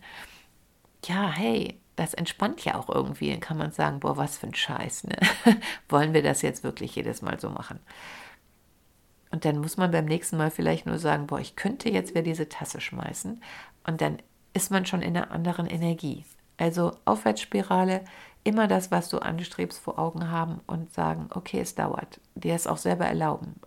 ja, 1.04 1.30
hey, 1.30 1.80
das 2.00 2.14
entspannt 2.14 2.64
ja 2.64 2.76
auch 2.76 2.88
irgendwie. 2.88 3.30
Dann 3.30 3.40
kann 3.40 3.58
man 3.58 3.72
sagen, 3.72 4.00
boah, 4.00 4.16
was 4.16 4.38
für 4.38 4.46
ein 4.46 4.54
Scheiß. 4.54 5.04
Ne? 5.04 5.16
Wollen 5.88 6.14
wir 6.14 6.22
das 6.22 6.40
jetzt 6.40 6.64
wirklich 6.64 6.96
jedes 6.96 7.20
Mal 7.20 7.38
so 7.38 7.50
machen? 7.50 7.78
Und 9.30 9.44
dann 9.44 9.58
muss 9.58 9.76
man 9.76 9.90
beim 9.90 10.06
nächsten 10.06 10.38
Mal 10.38 10.50
vielleicht 10.50 10.86
nur 10.86 10.98
sagen, 10.98 11.26
boah, 11.26 11.40
ich 11.40 11.56
könnte 11.56 11.90
jetzt 11.90 12.10
wieder 12.10 12.22
diese 12.22 12.48
Tasse 12.48 12.80
schmeißen. 12.80 13.42
Und 13.86 14.00
dann 14.00 14.18
ist 14.54 14.70
man 14.70 14.86
schon 14.86 15.02
in 15.02 15.14
einer 15.14 15.30
anderen 15.30 15.66
Energie. 15.66 16.24
Also 16.56 16.92
Aufwärtsspirale, 17.04 18.02
immer 18.44 18.66
das, 18.66 18.90
was 18.90 19.10
du 19.10 19.18
anstrebst, 19.18 19.78
vor 19.78 19.98
Augen 19.98 20.30
haben 20.30 20.60
und 20.66 20.92
sagen, 20.94 21.28
okay, 21.34 21.60
es 21.60 21.74
dauert. 21.74 22.18
Dir 22.34 22.54
es 22.54 22.66
auch 22.66 22.78
selber 22.78 23.04
erlauben. 23.04 23.60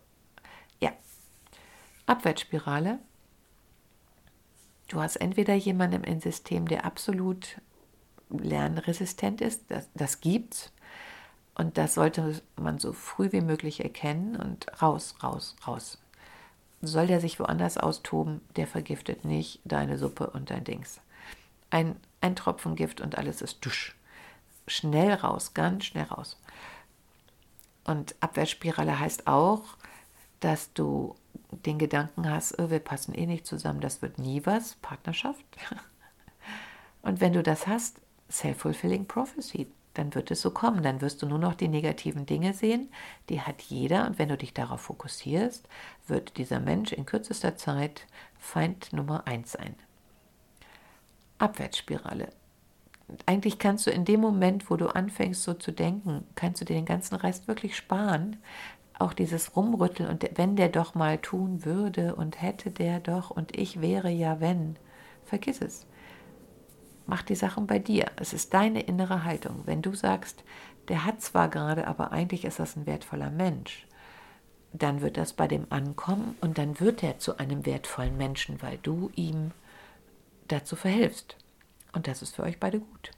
Ja. 0.80 0.92
Abwärtsspirale. 2.08 2.98
Du 4.88 5.00
hast 5.00 5.18
entweder 5.18 5.54
jemanden 5.54 6.04
im 6.04 6.20
System, 6.20 6.68
der 6.68 6.84
absolut 6.84 7.62
lernresistent 8.30 9.42
ist, 9.42 9.64
das, 9.70 9.90
das 9.94 10.22
gibt's. 10.22 10.72
Und 11.56 11.78
das 11.78 11.94
sollte 11.94 12.42
man 12.56 12.80
so 12.80 12.94
früh 12.94 13.32
wie 13.32 13.42
möglich 13.42 13.84
erkennen 13.84 14.36
und 14.36 14.82
raus, 14.82 15.16
raus, 15.22 15.56
raus 15.68 16.00
soll 16.84 17.08
der 17.08 17.22
sich 17.22 17.40
woanders 17.40 17.78
austoben, 17.78 18.42
der 18.56 18.68
vergiftet 18.68 19.24
nicht 19.26 19.62
deine 19.64 19.98
Suppe 19.98 20.30
und 20.30 20.50
dein 20.50 20.64
Dings. 20.64 21.00
Ein, 21.70 21.96
ein 22.22 22.36
Tropfen 22.36 22.76
Gift 22.76 23.02
und 23.02 23.18
alles 23.18 23.42
ist 23.42 23.66
dusch. 23.66 23.96
Schnell 24.68 25.14
raus, 25.14 25.54
ganz 25.54 25.86
schnell 25.86 26.06
raus. 26.06 26.38
Und 27.86 28.16
Abwärtsspirale 28.20 29.00
heißt 29.00 29.28
auch, 29.28 29.64
dass 30.42 30.74
du 30.74 31.16
den 31.52 31.80
Gedanken 31.80 32.30
hast, 32.30 32.60
oh, 32.60 32.70
wir 32.70 32.80
passen 32.80 33.14
eh 33.14 33.26
nicht 33.26 33.46
zusammen, 33.46 33.82
das 33.82 34.02
wird 34.02 34.18
nie 34.18 34.46
was, 34.46 34.76
Partnerschaft. 34.76 35.46
Und 37.02 37.22
wenn 37.22 37.34
du 37.34 37.44
das 37.44 37.68
hast, 37.68 38.00
self-fulfilling 38.34 39.06
prophecy, 39.06 39.68
dann 39.94 40.16
wird 40.16 40.32
es 40.32 40.42
so 40.42 40.52
kommen. 40.52 40.84
Dann 40.84 41.02
wirst 41.02 41.22
du 41.22 41.28
nur 41.28 41.38
noch 41.40 41.54
die 41.54 41.68
negativen 41.68 42.26
Dinge 42.26 42.54
sehen. 42.54 42.90
Die 43.30 43.42
hat 43.42 43.62
jeder. 43.62 44.08
Und 44.08 44.18
wenn 44.18 44.30
du 44.30 44.38
dich 44.38 44.54
darauf 44.54 44.82
fokussierst, 44.82 45.68
wird 46.08 46.38
dieser 46.38 46.60
Mensch 46.60 46.92
in 46.94 47.06
kürzester 47.06 47.56
Zeit 47.56 48.08
Feind 48.40 48.92
Nummer 48.92 49.28
eins 49.28 49.52
sein. 49.54 49.76
Abwärtsspirale. 51.38 52.30
Eigentlich 53.26 53.60
kannst 53.60 53.86
du 53.86 53.92
in 53.92 54.06
dem 54.06 54.22
Moment, 54.22 54.70
wo 54.70 54.78
du 54.78 54.88
anfängst 54.88 55.44
so 55.44 55.54
zu 55.54 55.72
denken, 55.72 56.26
kannst 56.36 56.62
du 56.62 56.66
dir 56.66 56.76
den 56.76 56.86
ganzen 56.86 57.16
Rest 57.16 57.48
wirklich 57.48 57.76
sparen. 57.76 58.38
Auch 58.98 59.14
dieses 59.14 59.56
Rumrütteln 59.56 60.10
und 60.10 60.28
wenn 60.36 60.56
der 60.56 60.70
doch 60.70 60.96
mal 60.96 61.18
tun 61.18 61.66
würde 61.66 62.16
und 62.16 62.42
hätte 62.42 62.72
der 62.72 63.00
doch 63.00 63.30
und 63.30 63.58
ich 63.58 63.82
wäre 63.82 64.10
ja 64.10 64.40
wenn. 64.40 64.78
Vergiss 65.26 65.62
es. 65.62 65.86
Mach 67.06 67.22
die 67.22 67.36
Sachen 67.36 67.68
bei 67.68 67.80
dir. 67.80 68.06
Es 68.16 68.34
ist 68.34 68.54
deine 68.54 68.82
innere 68.82 69.24
Haltung. 69.24 69.64
Wenn 69.66 69.82
du 69.82 69.94
sagst, 69.94 70.44
der 70.88 71.06
hat 71.06 71.22
zwar 71.22 71.50
gerade, 71.50 71.88
aber 71.88 72.12
eigentlich 72.12 72.46
ist 72.46 72.60
das 72.60 72.76
ein 72.76 72.86
wertvoller 72.86 73.30
Mensch, 73.30 73.88
dann 74.74 75.02
wird 75.02 75.18
das 75.18 75.34
bei 75.34 75.48
dem 75.48 75.68
ankommen 75.70 76.36
und 76.42 76.58
dann 76.58 76.80
wird 76.80 77.04
er 77.04 77.20
zu 77.20 77.38
einem 77.38 77.66
wertvollen 77.66 78.18
Menschen, 78.18 78.62
weil 78.62 78.80
du 78.80 79.12
ihm 79.16 79.52
dazu 80.48 80.76
verhilfst. 80.76 81.38
Und 81.94 82.08
das 82.08 82.22
ist 82.22 82.36
für 82.36 82.44
euch 82.44 82.60
beide 82.60 82.80
gut. 82.80 83.12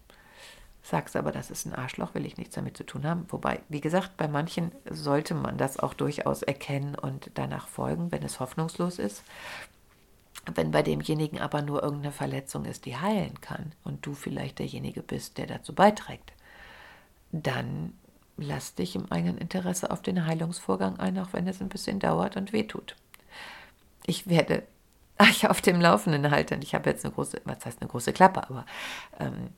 Sagst 0.83 1.15
aber, 1.15 1.31
das 1.31 1.49
ist 1.49 1.65
ein 1.65 1.73
Arschloch, 1.73 2.13
will 2.13 2.27
ich 2.27 2.37
nichts 2.37 2.53
damit 2.53 2.77
zu 2.77 2.85
tun 2.85 3.07
haben. 3.07 3.25
Wobei, 3.29 3.61
wie 3.69 3.81
gesagt, 3.81 4.17
bei 4.17 4.27
manchen 4.27 4.71
sollte 4.87 5.33
man 5.33 5.57
das 5.57 5.79
auch 5.79 5.95
durchaus 5.95 6.43
erkennen 6.43 6.93
und 6.93 7.31
danach 7.33 7.67
folgen, 7.67 8.11
wenn 8.11 8.21
es 8.21 8.39
hoffnungslos 8.39 8.99
ist. 8.99 9.23
Wenn 10.53 10.71
bei 10.71 10.83
demjenigen 10.83 11.39
aber 11.39 11.61
nur 11.61 11.81
irgendeine 11.81 12.11
Verletzung 12.11 12.65
ist, 12.65 12.85
die 12.85 12.97
heilen 12.97 13.41
kann 13.41 13.71
und 13.83 14.05
du 14.05 14.13
vielleicht 14.13 14.59
derjenige 14.59 15.01
bist, 15.01 15.37
der 15.37 15.47
dazu 15.47 15.73
beiträgt, 15.73 16.33
dann 17.31 17.93
lass 18.37 18.75
dich 18.75 18.95
im 18.95 19.11
eigenen 19.11 19.37
Interesse 19.37 19.91
auf 19.91 20.01
den 20.01 20.25
Heilungsvorgang 20.25 20.99
ein, 20.99 21.17
auch 21.17 21.33
wenn 21.33 21.47
es 21.47 21.61
ein 21.61 21.69
bisschen 21.69 21.99
dauert 21.99 22.35
und 22.37 22.53
wehtut. 22.53 22.95
Ich 24.05 24.27
werde 24.27 24.63
euch 25.19 25.49
auf 25.49 25.61
dem 25.61 25.79
Laufenden 25.79 26.29
halten. 26.31 26.61
Ich 26.61 26.75
habe 26.75 26.89
jetzt 26.89 27.05
eine 27.05 27.13
große, 27.13 27.41
was 27.45 27.65
heißt 27.65 27.81
eine 27.81 27.89
große 27.89 28.13
Klappe, 28.13 28.43
aber 28.43 28.65
ähm, 29.19 29.49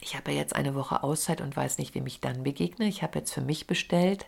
ich 0.00 0.16
habe 0.16 0.32
jetzt 0.32 0.54
eine 0.54 0.74
Woche 0.74 1.02
Auszeit 1.02 1.40
und 1.40 1.56
weiß 1.56 1.78
nicht, 1.78 1.94
wem 1.94 2.06
ich 2.06 2.20
dann 2.20 2.42
begegne. 2.42 2.86
Ich 2.86 3.02
habe 3.02 3.18
jetzt 3.18 3.32
für 3.32 3.40
mich 3.40 3.66
bestellt, 3.66 4.26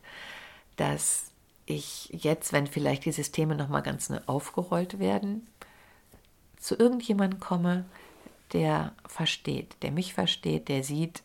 dass 0.77 1.28
ich 1.69 2.09
jetzt, 2.13 2.53
wenn 2.53 2.67
vielleicht 2.67 3.05
die 3.05 3.13
Systeme 3.13 3.55
nochmal 3.55 3.83
ganz 3.83 4.09
neu 4.09 4.21
aufgerollt 4.27 4.99
werden, 4.99 5.47
zu 6.59 6.77
irgendjemandem 6.77 7.41
komme, 7.41 7.85
der 8.53 8.93
versteht, 9.07 9.77
der 9.83 9.93
mich 9.93 10.15
versteht, 10.15 10.69
der 10.69 10.83
sieht, 10.83 11.23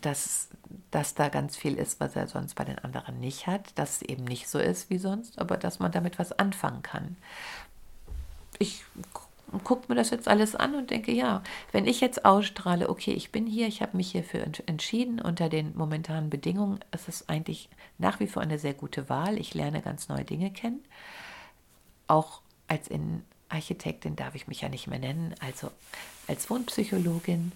dass, 0.00 0.48
dass 0.90 1.14
da 1.14 1.28
ganz 1.28 1.56
viel 1.56 1.76
ist, 1.76 2.00
was 2.00 2.16
er 2.16 2.26
sonst 2.26 2.54
bei 2.54 2.64
den 2.64 2.78
anderen 2.78 3.20
nicht 3.20 3.46
hat, 3.46 3.78
dass 3.78 3.96
es 3.96 4.02
eben 4.02 4.24
nicht 4.24 4.48
so 4.48 4.58
ist 4.58 4.90
wie 4.90 4.98
sonst, 4.98 5.38
aber 5.38 5.56
dass 5.56 5.78
man 5.78 5.92
damit 5.92 6.18
was 6.18 6.32
anfangen 6.32 6.82
kann. 6.82 7.16
Ich 8.58 8.84
und 9.50 9.64
gucke 9.64 9.86
mir 9.88 9.94
das 9.94 10.10
jetzt 10.10 10.28
alles 10.28 10.54
an 10.54 10.74
und 10.74 10.90
denke, 10.90 11.12
ja, 11.12 11.42
wenn 11.72 11.86
ich 11.86 12.00
jetzt 12.00 12.24
ausstrahle, 12.24 12.88
okay, 12.88 13.12
ich 13.12 13.32
bin 13.32 13.46
hier, 13.46 13.66
ich 13.66 13.82
habe 13.82 13.96
mich 13.96 14.12
hierfür 14.12 14.46
entschieden 14.66 15.20
unter 15.20 15.48
den 15.48 15.76
momentanen 15.76 16.30
Bedingungen, 16.30 16.80
ist 16.92 17.08
es 17.08 17.28
eigentlich 17.28 17.68
nach 17.98 18.20
wie 18.20 18.26
vor 18.26 18.42
eine 18.42 18.58
sehr 18.58 18.74
gute 18.74 19.08
Wahl. 19.08 19.38
Ich 19.38 19.54
lerne 19.54 19.82
ganz 19.82 20.08
neue 20.08 20.24
Dinge 20.24 20.50
kennen. 20.50 20.82
Auch 22.06 22.40
als 22.66 22.88
Innenarchitektin 22.88 24.16
darf 24.16 24.34
ich 24.34 24.48
mich 24.48 24.62
ja 24.62 24.68
nicht 24.68 24.86
mehr 24.86 24.98
nennen, 24.98 25.34
also 25.40 25.70
als 26.28 26.48
Wohnpsychologin, 26.48 27.52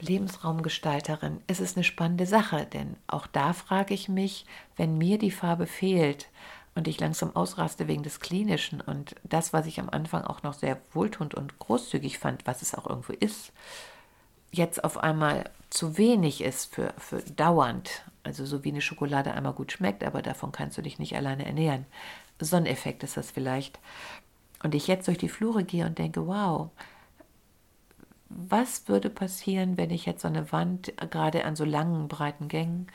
Lebensraumgestalterin, 0.00 1.40
ist 1.46 1.60
es 1.60 1.76
eine 1.76 1.84
spannende 1.84 2.26
Sache, 2.26 2.66
denn 2.66 2.96
auch 3.06 3.26
da 3.26 3.52
frage 3.52 3.94
ich 3.94 4.08
mich, 4.08 4.46
wenn 4.76 4.98
mir 4.98 5.18
die 5.18 5.30
Farbe 5.30 5.66
fehlt, 5.66 6.28
und 6.74 6.88
ich 6.88 7.00
langsam 7.00 7.34
ausraste 7.34 7.88
wegen 7.88 8.02
des 8.02 8.20
Klinischen 8.20 8.80
und 8.80 9.16
das, 9.24 9.52
was 9.52 9.66
ich 9.66 9.80
am 9.80 9.90
Anfang 9.90 10.22
auch 10.24 10.42
noch 10.42 10.54
sehr 10.54 10.80
wohltuend 10.92 11.34
und 11.34 11.58
großzügig 11.58 12.18
fand, 12.18 12.46
was 12.46 12.62
es 12.62 12.74
auch 12.74 12.88
irgendwo 12.88 13.12
ist, 13.12 13.52
jetzt 14.52 14.84
auf 14.84 14.98
einmal 14.98 15.50
zu 15.70 15.98
wenig 15.98 16.42
ist 16.42 16.74
für, 16.74 16.92
für 16.98 17.20
dauernd. 17.22 18.02
Also 18.22 18.44
so 18.44 18.64
wie 18.64 18.70
eine 18.70 18.80
Schokolade 18.80 19.32
einmal 19.32 19.52
gut 19.52 19.72
schmeckt, 19.72 20.04
aber 20.04 20.22
davon 20.22 20.52
kannst 20.52 20.76
du 20.78 20.82
dich 20.82 20.98
nicht 20.98 21.16
alleine 21.16 21.46
ernähren. 21.46 21.86
So 22.40 22.56
ein 22.56 22.66
Effekt 22.66 23.02
ist 23.02 23.16
das 23.16 23.30
vielleicht. 23.30 23.78
Und 24.62 24.74
ich 24.74 24.86
jetzt 24.86 25.08
durch 25.08 25.18
die 25.18 25.28
Flure 25.28 25.64
gehe 25.64 25.86
und 25.86 25.98
denke, 25.98 26.26
wow, 26.26 26.70
was 28.28 28.88
würde 28.88 29.10
passieren, 29.10 29.76
wenn 29.76 29.90
ich 29.90 30.06
jetzt 30.06 30.22
so 30.22 30.28
eine 30.28 30.52
Wand 30.52 30.92
gerade 31.10 31.44
an 31.44 31.56
so 31.56 31.64
langen, 31.64 32.08
breiten 32.08 32.48
Gängen 32.48 32.86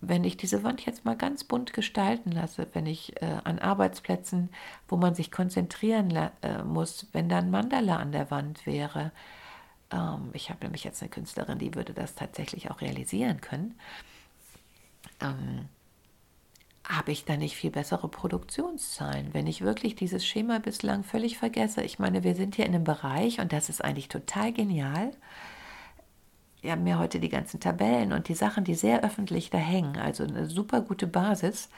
wenn 0.00 0.24
ich 0.24 0.36
diese 0.36 0.62
Wand 0.62 0.84
jetzt 0.86 1.04
mal 1.04 1.16
ganz 1.16 1.44
bunt 1.44 1.72
gestalten 1.72 2.32
lasse, 2.32 2.66
wenn 2.72 2.86
ich 2.86 3.20
äh, 3.20 3.38
an 3.44 3.58
Arbeitsplätzen, 3.58 4.48
wo 4.88 4.96
man 4.96 5.14
sich 5.14 5.30
konzentrieren 5.30 6.10
äh, 6.42 6.62
muss, 6.62 7.06
wenn 7.12 7.28
da 7.28 7.38
ein 7.38 7.50
Mandala 7.50 7.96
an 7.96 8.12
der 8.12 8.30
Wand 8.30 8.66
wäre, 8.66 9.12
ähm, 9.92 10.30
ich 10.32 10.48
habe 10.48 10.64
nämlich 10.64 10.84
jetzt 10.84 11.02
eine 11.02 11.10
Künstlerin, 11.10 11.58
die 11.58 11.74
würde 11.74 11.92
das 11.92 12.14
tatsächlich 12.14 12.70
auch 12.70 12.80
realisieren 12.80 13.40
können, 13.40 13.78
ähm, 15.20 15.68
habe 16.88 17.12
ich 17.12 17.24
da 17.24 17.36
nicht 17.36 17.56
viel 17.56 17.70
bessere 17.70 18.08
Produktionszahlen, 18.08 19.34
wenn 19.34 19.46
ich 19.46 19.60
wirklich 19.60 19.94
dieses 19.94 20.26
Schema 20.26 20.58
bislang 20.58 21.04
völlig 21.04 21.38
vergesse. 21.38 21.82
Ich 21.82 21.98
meine, 21.98 22.24
wir 22.24 22.34
sind 22.34 22.56
hier 22.56 22.66
in 22.66 22.74
einem 22.74 22.84
Bereich 22.84 23.38
und 23.38 23.52
das 23.52 23.68
ist 23.68 23.84
eigentlich 23.84 24.08
total 24.08 24.52
genial 24.52 25.12
wir 26.62 26.72
haben 26.72 26.86
ja 26.86 26.98
heute 26.98 27.20
die 27.20 27.28
ganzen 27.28 27.60
Tabellen 27.60 28.12
und 28.12 28.28
die 28.28 28.34
Sachen, 28.34 28.64
die 28.64 28.74
sehr 28.74 29.02
öffentlich 29.04 29.50
da 29.50 29.58
hängen. 29.58 29.96
Also 29.96 30.24
eine 30.24 30.46
super 30.46 30.80
gute 30.80 31.06
Basis. 31.06 31.68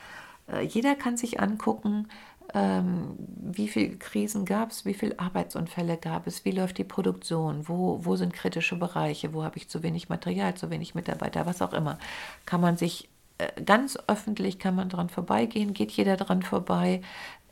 Äh, 0.51 0.63
jeder 0.63 0.95
kann 0.95 1.17
sich 1.17 1.41
angucken, 1.41 2.09
ähm, 2.55 3.15
wie 3.19 3.69
viele 3.69 3.97
Krisen 3.97 4.45
gab 4.45 4.71
es, 4.71 4.85
wie 4.85 4.95
viele 4.95 5.19
Arbeitsunfälle 5.19 5.97
gab 5.97 6.27
es, 6.27 6.45
wie 6.45 6.51
läuft 6.51 6.79
die 6.79 6.85
Produktion, 6.85 7.69
wo, 7.69 8.05
wo 8.05 8.17
sind 8.17 8.33
kritische 8.33 8.77
Bereiche, 8.77 9.33
wo 9.33 9.45
habe 9.45 9.57
ich 9.57 9.69
zu 9.69 9.83
wenig 9.83 10.09
Material, 10.09 10.55
zu 10.55 10.71
wenig 10.71 10.95
Mitarbeiter, 10.95 11.47
was 11.47 11.63
auch 11.63 11.73
immer. 11.73 11.99
Kann 12.45 12.61
man 12.61 12.77
sich 12.77 13.09
äh, 13.39 13.63
ganz 13.63 13.99
öffentlich, 14.07 14.59
kann 14.59 14.75
man 14.75 14.89
dran 14.89 15.09
vorbeigehen, 15.09 15.73
geht 15.73 15.93
jeder 15.93 16.17
dran 16.17 16.43
vorbei, 16.43 17.01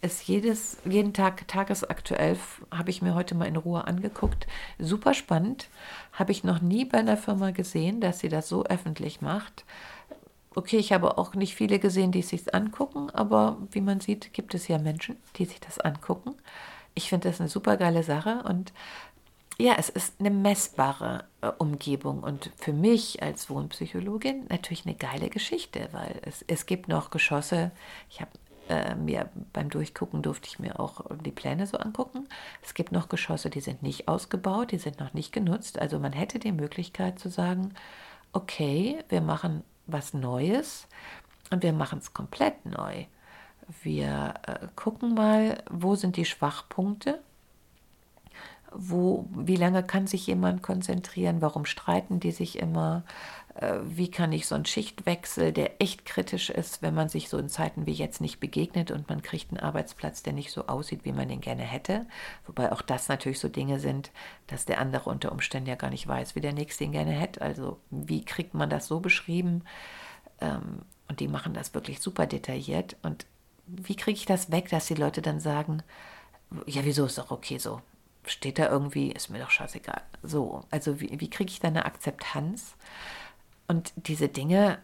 ist 0.02 0.26
jedes, 0.26 0.78
jeden 0.84 1.12
Tag 1.12 1.46
tagesaktuell, 1.48 2.38
habe 2.70 2.90
ich 2.90 3.02
mir 3.02 3.14
heute 3.14 3.34
mal 3.34 3.46
in 3.46 3.56
Ruhe 3.56 3.86
angeguckt. 3.86 4.46
Super 4.78 5.14
spannend. 5.14 5.68
Habe 6.12 6.32
ich 6.32 6.44
noch 6.44 6.60
nie 6.60 6.84
bei 6.84 6.98
einer 6.98 7.16
Firma 7.16 7.50
gesehen, 7.50 8.00
dass 8.00 8.20
sie 8.20 8.28
das 8.28 8.48
so 8.48 8.64
öffentlich 8.64 9.20
macht. 9.20 9.64
Okay, 10.54 10.78
ich 10.78 10.92
habe 10.92 11.16
auch 11.18 11.34
nicht 11.34 11.54
viele 11.54 11.78
gesehen, 11.78 12.12
die 12.12 12.20
es 12.20 12.30
sich 12.30 12.54
angucken, 12.54 13.10
aber 13.10 13.56
wie 13.70 13.80
man 13.80 14.00
sieht, 14.00 14.32
gibt 14.32 14.54
es 14.54 14.66
ja 14.68 14.78
Menschen, 14.78 15.16
die 15.36 15.44
sich 15.44 15.60
das 15.60 15.78
angucken. 15.78 16.34
ich 16.94 17.08
finde 17.08 17.28
das 17.28 17.40
eine 17.40 17.48
super 17.48 17.76
geile 17.76 18.02
Sache 18.02 18.42
und 18.48 18.72
ja, 19.60 19.74
es 19.78 19.90
ist 19.90 20.14
eine 20.20 20.30
messbare 20.30 21.24
äh, 21.42 21.48
Umgebung 21.58 22.22
und 22.22 22.50
für 22.56 22.72
mich 22.72 23.22
als 23.22 23.50
Wohnpsychologin 23.50 24.46
natürlich 24.48 24.86
eine 24.86 24.94
geile 24.94 25.28
Geschichte, 25.28 25.88
weil 25.92 26.18
es, 26.22 26.42
es 26.46 26.64
gibt 26.66 26.88
noch 26.88 27.10
Geschosse. 27.10 27.70
Ich 28.08 28.20
habe 28.20 28.30
äh, 28.70 28.94
mir 28.94 29.28
beim 29.52 29.68
Durchgucken 29.68 30.22
durfte 30.22 30.48
ich 30.48 30.58
mir 30.58 30.78
auch 30.78 31.04
die 31.24 31.32
Pläne 31.32 31.66
so 31.66 31.76
angucken. 31.76 32.28
Es 32.62 32.74
gibt 32.74 32.92
noch 32.92 33.08
Geschosse, 33.08 33.50
die 33.50 33.60
sind 33.60 33.82
nicht 33.82 34.08
ausgebaut, 34.08 34.70
die 34.72 34.78
sind 34.78 35.00
noch 35.00 35.12
nicht 35.12 35.32
genutzt. 35.32 35.78
Also 35.78 35.98
man 35.98 36.12
hätte 36.12 36.38
die 36.38 36.52
Möglichkeit 36.52 37.18
zu 37.18 37.28
sagen, 37.28 37.74
okay, 38.32 38.98
wir 39.08 39.20
machen 39.20 39.64
was 39.86 40.14
Neues 40.14 40.86
und 41.50 41.62
wir 41.62 41.72
machen 41.72 41.98
es 41.98 42.14
komplett 42.14 42.64
neu. 42.64 43.04
Wir 43.82 44.34
äh, 44.46 44.68
gucken 44.76 45.14
mal, 45.14 45.62
wo 45.68 45.96
sind 45.96 46.16
die 46.16 46.24
Schwachpunkte 46.24 47.20
wo, 48.72 49.26
wie 49.34 49.56
lange 49.56 49.82
kann 49.82 50.06
sich 50.06 50.26
jemand 50.26 50.62
konzentrieren, 50.62 51.40
warum 51.40 51.64
streiten 51.64 52.20
die 52.20 52.30
sich 52.30 52.58
immer, 52.58 53.04
wie 53.82 54.10
kann 54.10 54.32
ich 54.32 54.46
so 54.46 54.54
einen 54.54 54.64
Schichtwechsel, 54.64 55.52
der 55.52 55.80
echt 55.80 56.04
kritisch 56.04 56.50
ist, 56.50 56.82
wenn 56.82 56.94
man 56.94 57.08
sich 57.08 57.28
so 57.28 57.36
in 57.38 57.48
Zeiten 57.48 57.86
wie 57.86 57.92
jetzt 57.92 58.20
nicht 58.20 58.38
begegnet 58.38 58.90
und 58.90 59.08
man 59.08 59.22
kriegt 59.22 59.50
einen 59.50 59.60
Arbeitsplatz, 59.60 60.22
der 60.22 60.32
nicht 60.32 60.52
so 60.52 60.66
aussieht, 60.66 61.04
wie 61.04 61.12
man 61.12 61.28
den 61.28 61.40
gerne 61.40 61.62
hätte. 61.62 62.06
Wobei 62.46 62.70
auch 62.72 62.82
das 62.82 63.08
natürlich 63.08 63.40
so 63.40 63.48
Dinge 63.48 63.80
sind, 63.80 64.12
dass 64.46 64.66
der 64.66 64.80
andere 64.80 65.10
unter 65.10 65.32
Umständen 65.32 65.68
ja 65.68 65.74
gar 65.74 65.90
nicht 65.90 66.06
weiß, 66.06 66.36
wie 66.36 66.40
der 66.40 66.52
nächste 66.52 66.84
ihn 66.84 66.92
gerne 66.92 67.12
hätte. 67.12 67.42
Also 67.42 67.78
wie 67.90 68.24
kriegt 68.24 68.54
man 68.54 68.70
das 68.70 68.86
so 68.86 69.00
beschrieben? 69.00 69.64
Ähm, 70.40 70.82
und 71.08 71.20
die 71.20 71.28
machen 71.28 71.52
das 71.52 71.74
wirklich 71.74 72.00
super 72.00 72.26
detailliert. 72.26 72.96
Und 73.02 73.26
wie 73.66 73.96
kriege 73.96 74.16
ich 74.16 74.26
das 74.26 74.52
weg, 74.52 74.68
dass 74.68 74.86
die 74.86 74.94
Leute 74.94 75.22
dann 75.22 75.40
sagen, 75.40 75.82
ja, 76.66 76.84
wieso 76.84 77.04
ist 77.06 77.18
doch 77.18 77.30
okay 77.30 77.58
so? 77.58 77.80
steht 78.26 78.58
da 78.58 78.68
irgendwie, 78.68 79.10
ist 79.10 79.30
mir 79.30 79.38
doch 79.38 79.50
scheißegal. 79.50 80.02
So, 80.22 80.64
also 80.70 81.00
wie, 81.00 81.20
wie 81.20 81.30
kriege 81.30 81.50
ich 81.50 81.60
da 81.60 81.68
eine 81.68 81.84
Akzeptanz? 81.84 82.74
Und 83.70 83.92
diese 83.94 84.26
Dinge, 84.26 84.78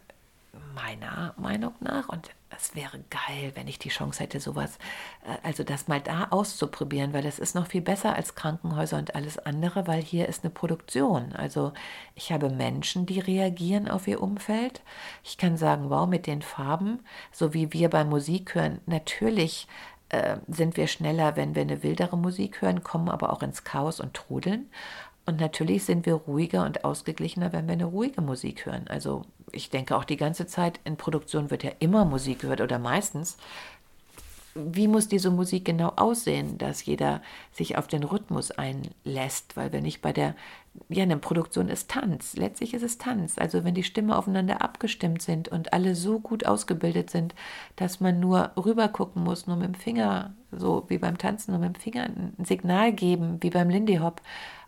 meiner 0.73 1.33
Meinung 1.35 1.73
nach, 1.81 2.07
und 2.07 2.29
es 2.55 2.73
wäre 2.73 3.03
geil, 3.09 3.51
wenn 3.55 3.67
ich 3.67 3.79
die 3.79 3.89
Chance 3.89 4.23
hätte, 4.23 4.39
sowas, 4.39 4.77
äh, 5.25 5.45
also 5.45 5.65
das 5.65 5.89
mal 5.89 5.99
da 5.99 6.27
auszuprobieren, 6.29 7.11
weil 7.11 7.23
das 7.23 7.37
ist 7.37 7.53
noch 7.53 7.67
viel 7.67 7.81
besser 7.81 8.15
als 8.15 8.35
Krankenhäuser 8.35 8.97
und 8.97 9.13
alles 9.13 9.39
andere, 9.39 9.87
weil 9.87 10.01
hier 10.01 10.29
ist 10.29 10.45
eine 10.45 10.51
Produktion. 10.51 11.33
Also 11.33 11.73
ich 12.15 12.31
habe 12.31 12.49
Menschen, 12.49 13.05
die 13.05 13.19
reagieren 13.19 13.89
auf 13.89 14.07
ihr 14.07 14.23
Umfeld. 14.23 14.81
Ich 15.21 15.37
kann 15.37 15.57
sagen, 15.57 15.89
wow, 15.89 16.07
mit 16.07 16.25
den 16.25 16.41
Farben, 16.41 17.01
so 17.33 17.53
wie 17.53 17.73
wir 17.73 17.89
bei 17.89 18.05
Musik 18.05 18.55
hören, 18.55 18.79
natürlich 18.85 19.67
äh, 20.07 20.37
sind 20.47 20.77
wir 20.77 20.87
schneller, 20.87 21.35
wenn 21.35 21.55
wir 21.55 21.63
eine 21.63 21.83
wildere 21.83 22.17
Musik 22.17 22.61
hören, 22.61 22.83
kommen 22.83 23.09
aber 23.09 23.33
auch 23.33 23.43
ins 23.43 23.65
Chaos 23.65 23.99
und 23.99 24.13
trudeln. 24.13 24.69
Und 25.27 25.41
natürlich 25.41 25.83
sind 25.83 26.05
wir 26.05 26.13
ruhiger 26.13 26.63
und 26.65 26.85
ausgeglichener, 26.85 27.51
wenn 27.51 27.67
wir 27.67 27.73
eine 27.73 27.85
ruhige 27.85 28.21
Musik 28.21 28.65
hören. 28.65 28.85
Also 28.87 29.23
ich 29.51 29.69
denke 29.69 29.97
auch 29.97 30.05
die 30.05 30.15
ganze 30.15 30.47
Zeit 30.47 30.79
in 30.85 30.95
Produktion 30.95 31.51
wird 31.51 31.63
ja 31.63 31.71
immer 31.79 32.05
Musik 32.05 32.39
gehört 32.39 32.61
oder 32.61 32.79
meistens. 32.79 33.37
Wie 34.55 34.87
muss 34.87 35.09
diese 35.09 35.29
Musik 35.29 35.65
genau 35.65 35.91
aussehen, 35.97 36.57
dass 36.57 36.85
jeder 36.85 37.21
sich 37.51 37.77
auf 37.77 37.87
den 37.87 38.03
Rhythmus 38.03 38.51
einlässt, 38.51 39.57
weil 39.57 39.73
wenn 39.73 39.83
ich 39.83 40.01
bei 40.01 40.13
der, 40.13 40.33
ja, 40.87 41.03
eine 41.03 41.17
Produktion 41.17 41.67
ist 41.67 41.91
Tanz, 41.91 42.37
letztlich 42.37 42.73
ist 42.73 42.83
es 42.83 42.97
Tanz, 42.97 43.37
also 43.37 43.65
wenn 43.65 43.75
die 43.75 43.83
Stimmen 43.83 44.11
aufeinander 44.11 44.61
abgestimmt 44.61 45.21
sind 45.21 45.49
und 45.49 45.73
alle 45.73 45.93
so 45.93 46.19
gut 46.19 46.45
ausgebildet 46.45 47.09
sind, 47.09 47.35
dass 47.75 47.99
man 47.99 48.21
nur 48.21 48.51
rüber 48.55 48.87
gucken 48.87 49.25
muss, 49.25 49.45
nur 49.45 49.57
mit 49.57 49.67
dem 49.67 49.75
Finger, 49.75 50.33
so 50.51 50.85
wie 50.87 50.97
beim 50.97 51.17
Tanzen, 51.17 51.51
nur 51.51 51.59
mit 51.59 51.75
dem 51.75 51.81
Finger 51.81 52.03
ein 52.05 52.45
Signal 52.45 52.93
geben, 52.93 53.37
wie 53.41 53.49
beim 53.49 53.69
Lindy 53.69 53.97
Hop 53.97 54.21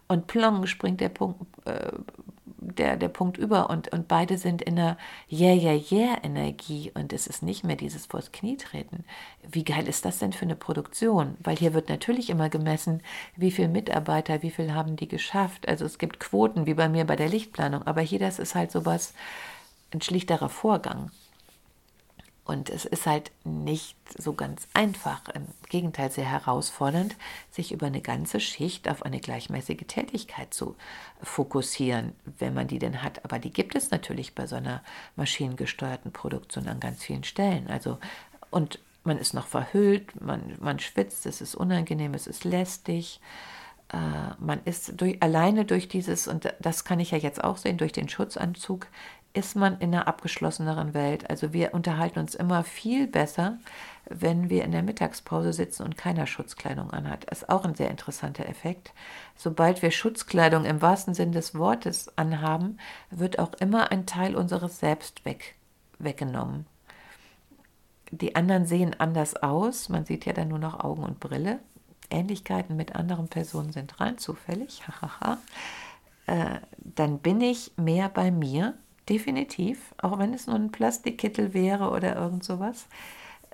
und 0.09 0.27
plong 0.27 0.65
springt 0.67 0.99
der 0.99 1.09
Punkt, 1.09 1.39
äh, 1.65 1.91
der, 2.61 2.97
der 2.97 3.07
Punkt 3.09 3.37
über 3.37 3.69
und, 3.69 3.91
und 3.93 4.07
beide 4.07 4.37
sind 4.37 4.61
in 4.61 4.77
einer 4.77 4.97
Yeah, 5.31 5.53
yeah, 5.53 5.81
yeah 5.91 6.17
Energie 6.23 6.91
und 6.93 7.13
es 7.13 7.27
ist 7.27 7.41
nicht 7.43 7.63
mehr 7.63 7.75
dieses 7.75 8.05
vors 8.07 8.31
Knie 8.31 8.57
treten. 8.57 9.05
Wie 9.49 9.63
geil 9.63 9.87
ist 9.87 10.05
das 10.05 10.19
denn 10.19 10.33
für 10.33 10.45
eine 10.45 10.55
Produktion? 10.55 11.37
Weil 11.39 11.57
hier 11.57 11.73
wird 11.73 11.89
natürlich 11.89 12.29
immer 12.29 12.49
gemessen, 12.49 13.01
wie 13.35 13.51
viele 13.51 13.69
Mitarbeiter, 13.69 14.41
wie 14.43 14.51
viel 14.51 14.73
haben 14.73 14.95
die 14.97 15.07
geschafft. 15.07 15.67
Also 15.67 15.85
es 15.85 15.97
gibt 15.97 16.19
Quoten, 16.19 16.65
wie 16.65 16.73
bei 16.73 16.89
mir 16.89 17.05
bei 17.05 17.15
der 17.15 17.29
Lichtplanung, 17.29 17.83
aber 17.83 18.01
hier 18.01 18.19
das 18.19 18.39
ist 18.39 18.55
halt 18.55 18.71
sowas, 18.71 19.13
ein 19.93 20.01
schlichterer 20.01 20.49
Vorgang. 20.49 21.11
Und 22.49 22.71
es 22.71 22.83
ist 22.83 23.05
halt 23.05 23.31
nicht 23.43 23.95
so 24.17 24.33
ganz 24.33 24.67
einfach, 24.73 25.29
im 25.35 25.45
Gegenteil 25.69 26.09
sehr 26.09 26.25
herausfordernd, 26.25 27.15
sich 27.51 27.71
über 27.71 27.85
eine 27.85 28.01
ganze 28.01 28.39
Schicht 28.39 28.89
auf 28.89 29.03
eine 29.03 29.19
gleichmäßige 29.19 29.83
Tätigkeit 29.85 30.51
zu 30.51 30.75
fokussieren, 31.21 32.13
wenn 32.39 32.55
man 32.55 32.67
die 32.67 32.79
denn 32.79 33.03
hat. 33.03 33.23
Aber 33.23 33.37
die 33.37 33.51
gibt 33.53 33.75
es 33.75 33.91
natürlich 33.91 34.33
bei 34.33 34.47
so 34.47 34.55
einer 34.55 34.81
maschinengesteuerten 35.15 36.11
Produktion 36.11 36.67
an 36.67 36.79
ganz 36.79 37.03
vielen 37.03 37.23
Stellen. 37.23 37.67
Also, 37.67 37.99
und 38.49 38.79
man 39.03 39.19
ist 39.19 39.35
noch 39.35 39.45
verhüllt, 39.45 40.19
man, 40.19 40.55
man 40.59 40.79
schwitzt, 40.79 41.27
es 41.27 41.41
ist 41.41 41.53
unangenehm, 41.53 42.15
es 42.15 42.25
ist 42.25 42.45
lästig. 42.45 43.21
Äh, 43.93 43.97
man 44.39 44.59
ist 44.65 44.99
durch, 44.99 45.21
alleine 45.21 45.65
durch 45.65 45.87
dieses, 45.87 46.27
und 46.27 46.51
das 46.59 46.83
kann 46.83 46.99
ich 46.99 47.11
ja 47.11 47.19
jetzt 47.19 47.43
auch 47.43 47.57
sehen, 47.57 47.77
durch 47.77 47.91
den 47.91 48.09
Schutzanzug 48.09 48.87
ist 49.33 49.55
man 49.55 49.79
in 49.79 49.93
einer 49.93 50.07
abgeschlosseneren 50.07 50.93
Welt. 50.93 51.29
Also 51.29 51.53
wir 51.53 51.73
unterhalten 51.73 52.19
uns 52.19 52.35
immer 52.35 52.63
viel 52.63 53.07
besser, 53.07 53.57
wenn 54.09 54.49
wir 54.49 54.63
in 54.63 54.71
der 54.71 54.81
Mittagspause 54.81 55.53
sitzen 55.53 55.83
und 55.83 55.97
keiner 55.97 56.25
Schutzkleidung 56.25 56.89
anhat. 56.91 57.25
Das 57.29 57.43
ist 57.43 57.49
auch 57.49 57.63
ein 57.63 57.75
sehr 57.75 57.91
interessanter 57.91 58.47
Effekt. 58.47 58.91
Sobald 59.35 59.81
wir 59.81 59.91
Schutzkleidung 59.91 60.65
im 60.65 60.81
wahrsten 60.81 61.13
Sinn 61.13 61.31
des 61.31 61.53
Wortes 61.53 62.17
anhaben, 62.17 62.79
wird 63.11 63.37
auch 63.37 63.53
immer 63.59 63.91
ein 63.91 64.07
Teil 64.07 64.35
unseres 64.35 64.79
Selbst 64.79 65.25
weg, 65.25 65.55
weggenommen. 65.99 66.65
Die 68.11 68.35
anderen 68.35 68.65
sehen 68.65 68.95
anders 68.99 69.35
aus. 69.35 69.89
Man 69.89 70.05
sieht 70.05 70.25
ja 70.25 70.33
dann 70.33 70.47
nur 70.47 70.57
noch 70.57 70.79
Augen 70.79 71.03
und 71.03 71.19
Brille. 71.19 71.59
Ähnlichkeiten 72.09 72.75
mit 72.75 72.95
anderen 72.95 73.27
Personen 73.27 73.71
sind 73.71 73.99
rein 73.99 74.17
zufällig. 74.17 74.81
äh, 76.25 76.59
dann 76.79 77.19
bin 77.19 77.41
ich 77.41 77.73
mehr 77.77 78.09
bei 78.09 78.31
mir 78.31 78.73
definitiv, 79.09 79.93
auch 79.97 80.19
wenn 80.19 80.33
es 80.33 80.47
nur 80.47 80.55
ein 80.55 80.71
Plastikkittel 80.71 81.53
wäre 81.53 81.89
oder 81.89 82.15
irgend 82.15 82.43
sowas. 82.43 82.87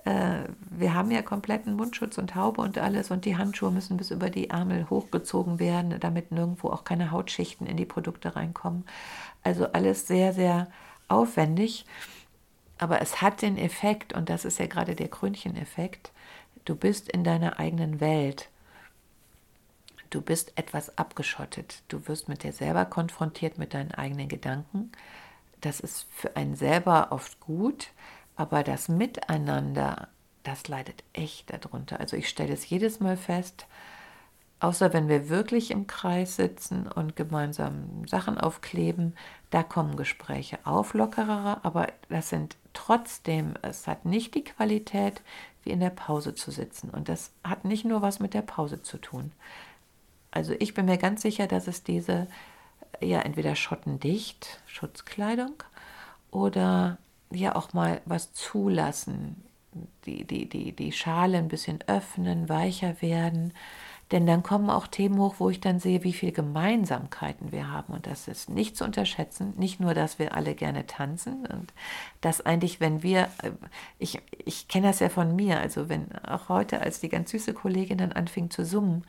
Äh, 0.04 0.44
wir 0.70 0.94
haben 0.94 1.10
ja 1.10 1.22
kompletten 1.22 1.74
Mundschutz 1.74 2.16
und 2.18 2.34
Haube 2.34 2.60
und 2.60 2.78
alles 2.78 3.10
und 3.10 3.24
die 3.24 3.36
Handschuhe 3.36 3.72
müssen 3.72 3.96
bis 3.96 4.10
über 4.10 4.30
die 4.30 4.50
Ärmel 4.50 4.88
hochgezogen 4.88 5.58
werden, 5.58 5.98
damit 5.98 6.30
nirgendwo 6.30 6.68
auch 6.68 6.84
keine 6.84 7.10
Hautschichten 7.10 7.66
in 7.66 7.76
die 7.76 7.86
Produkte 7.86 8.36
reinkommen. 8.36 8.84
Also 9.42 9.66
alles 9.72 10.06
sehr, 10.06 10.32
sehr 10.32 10.68
aufwendig. 11.08 11.86
Aber 12.78 13.00
es 13.00 13.22
hat 13.22 13.42
den 13.42 13.56
Effekt, 13.56 14.12
und 14.12 14.28
das 14.28 14.44
ist 14.44 14.58
ja 14.58 14.66
gerade 14.66 14.94
der 14.94 15.08
Kröncheneffekt, 15.08 16.12
du 16.66 16.76
bist 16.76 17.08
in 17.08 17.24
deiner 17.24 17.58
eigenen 17.58 18.00
Welt. 18.00 18.48
Du 20.10 20.20
bist 20.20 20.52
etwas 20.56 20.96
abgeschottet. 20.98 21.82
Du 21.88 22.06
wirst 22.06 22.28
mit 22.28 22.44
dir 22.44 22.52
selber 22.52 22.84
konfrontiert, 22.84 23.58
mit 23.58 23.74
deinen 23.74 23.92
eigenen 23.92 24.28
Gedanken 24.28 24.92
das 25.60 25.80
ist 25.80 26.06
für 26.10 26.36
einen 26.36 26.54
selber 26.54 27.08
oft 27.10 27.40
gut, 27.40 27.88
aber 28.36 28.62
das 28.62 28.88
Miteinander, 28.88 30.08
das 30.42 30.68
leidet 30.68 31.02
echt 31.12 31.52
darunter. 31.52 32.00
Also 32.00 32.16
ich 32.16 32.28
stelle 32.28 32.52
es 32.52 32.68
jedes 32.68 33.00
Mal 33.00 33.16
fest, 33.16 33.66
außer 34.60 34.92
wenn 34.92 35.08
wir 35.08 35.28
wirklich 35.28 35.70
im 35.70 35.86
Kreis 35.86 36.36
sitzen 36.36 36.86
und 36.86 37.16
gemeinsam 37.16 38.06
Sachen 38.06 38.38
aufkleben, 38.38 39.14
da 39.50 39.62
kommen 39.62 39.96
Gespräche 39.96 40.58
auf, 40.64 40.94
lockerer, 40.94 41.60
aber 41.62 41.88
das 42.08 42.28
sind 42.28 42.56
trotzdem, 42.72 43.54
es 43.62 43.86
hat 43.86 44.04
nicht 44.04 44.34
die 44.34 44.44
Qualität, 44.44 45.22
wie 45.62 45.70
in 45.70 45.80
der 45.80 45.90
Pause 45.90 46.34
zu 46.34 46.50
sitzen. 46.50 46.90
Und 46.90 47.08
das 47.08 47.32
hat 47.42 47.64
nicht 47.64 47.84
nur 47.84 48.02
was 48.02 48.20
mit 48.20 48.34
der 48.34 48.42
Pause 48.42 48.82
zu 48.82 48.98
tun. 48.98 49.32
Also 50.30 50.54
ich 50.58 50.74
bin 50.74 50.86
mir 50.86 50.98
ganz 50.98 51.22
sicher, 51.22 51.46
dass 51.46 51.66
es 51.66 51.82
diese 51.82 52.28
ja 53.00 53.20
entweder 53.20 53.54
schottendicht, 53.54 54.60
Schutzkleidung, 54.66 55.62
oder 56.30 56.98
ja 57.30 57.56
auch 57.56 57.72
mal 57.72 58.00
was 58.04 58.32
zulassen, 58.32 59.42
die, 60.06 60.24
die, 60.24 60.48
die, 60.48 60.72
die 60.72 60.92
Schale 60.92 61.38
ein 61.38 61.48
bisschen 61.48 61.80
öffnen, 61.86 62.48
weicher 62.48 63.00
werden. 63.02 63.52
Denn 64.12 64.24
dann 64.24 64.44
kommen 64.44 64.70
auch 64.70 64.86
Themen 64.86 65.18
hoch, 65.18 65.34
wo 65.38 65.50
ich 65.50 65.60
dann 65.60 65.80
sehe, 65.80 66.04
wie 66.04 66.12
viele 66.12 66.30
Gemeinsamkeiten 66.30 67.50
wir 67.50 67.72
haben. 67.72 67.92
Und 67.92 68.06
das 68.06 68.28
ist 68.28 68.48
nicht 68.48 68.76
zu 68.76 68.84
unterschätzen. 68.84 69.54
Nicht 69.56 69.80
nur, 69.80 69.94
dass 69.94 70.20
wir 70.20 70.36
alle 70.36 70.54
gerne 70.54 70.86
tanzen 70.86 71.44
und 71.46 71.72
dass 72.20 72.40
eigentlich, 72.40 72.78
wenn 72.78 73.02
wir, 73.02 73.22
äh, 73.42 73.50
ich, 73.98 74.20
ich 74.44 74.68
kenne 74.68 74.86
das 74.86 75.00
ja 75.00 75.08
von 75.08 75.34
mir, 75.34 75.58
also 75.58 75.88
wenn 75.88 76.16
auch 76.24 76.48
heute, 76.48 76.80
als 76.80 77.00
die 77.00 77.08
ganz 77.08 77.32
süße 77.32 77.52
Kollegin 77.52 77.98
dann 77.98 78.12
anfing 78.12 78.48
zu 78.48 78.64
summen, 78.64 79.04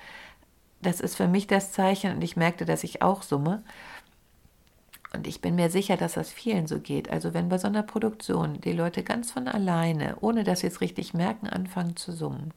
das 0.82 1.00
ist 1.00 1.16
für 1.16 1.28
mich 1.28 1.48
das 1.48 1.72
Zeichen 1.72 2.16
und 2.16 2.24
ich 2.24 2.38
merkte, 2.38 2.66
dass 2.66 2.84
ich 2.84 3.02
auch 3.02 3.24
summe. 3.24 3.64
Und 5.14 5.26
ich 5.26 5.42
bin 5.42 5.56
mir 5.56 5.70
sicher, 5.70 5.98
dass 5.98 6.14
das 6.14 6.30
vielen 6.30 6.68
so 6.68 6.80
geht. 6.80 7.10
Also 7.10 7.34
wenn 7.34 7.50
bei 7.50 7.58
so 7.58 7.68
einer 7.68 7.82
Produktion 7.82 8.60
die 8.62 8.74
Leute 8.74 9.04
ganz 9.04 9.32
von 9.32 9.48
alleine, 9.48 10.18
ohne 10.22 10.44
dass 10.44 10.60
sie 10.60 10.68
es 10.68 10.82
richtig 10.82 11.14
merken, 11.14 11.48
anfangen 11.48 11.96
zu 11.96 12.12
summen, 12.12 12.54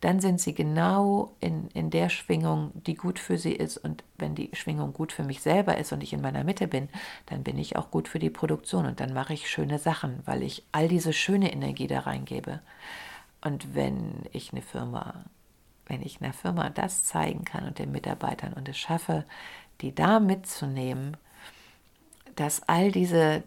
dann 0.00 0.20
sind 0.20 0.40
sie 0.40 0.52
genau 0.52 1.32
in, 1.38 1.68
in 1.68 1.90
der 1.90 2.08
Schwingung, 2.08 2.72
die 2.74 2.96
gut 2.96 3.20
für 3.20 3.38
sie 3.38 3.52
ist. 3.52 3.78
Und 3.78 4.02
wenn 4.18 4.34
die 4.34 4.50
Schwingung 4.52 4.92
gut 4.92 5.12
für 5.12 5.22
mich 5.22 5.42
selber 5.42 5.78
ist 5.78 5.92
und 5.92 6.02
ich 6.02 6.12
in 6.12 6.20
meiner 6.20 6.42
Mitte 6.42 6.66
bin, 6.66 6.88
dann 7.26 7.44
bin 7.44 7.56
ich 7.56 7.76
auch 7.76 7.90
gut 7.92 8.08
für 8.08 8.18
die 8.18 8.30
Produktion 8.30 8.86
und 8.86 8.98
dann 8.98 9.14
mache 9.14 9.32
ich 9.32 9.48
schöne 9.48 9.78
Sachen, 9.78 10.18
weil 10.24 10.42
ich 10.42 10.64
all 10.72 10.88
diese 10.88 11.12
schöne 11.12 11.52
Energie 11.52 11.86
da 11.86 12.00
reingebe. 12.00 12.60
Und 13.44 13.76
wenn 13.76 14.24
ich 14.32 14.52
eine 14.52 14.62
Firma, 14.62 15.24
wenn 15.86 16.02
ich 16.02 16.20
einer 16.20 16.32
Firma 16.32 16.70
das 16.70 17.04
zeigen 17.04 17.44
kann 17.44 17.64
und 17.64 17.78
den 17.78 17.92
Mitarbeitern 17.92 18.52
und 18.52 18.68
es 18.68 18.78
schaffe, 18.78 19.24
die 19.80 19.94
da 19.94 20.20
mitzunehmen, 20.20 21.16
dass 22.36 22.62
all 22.68 22.90
diese 22.92 23.42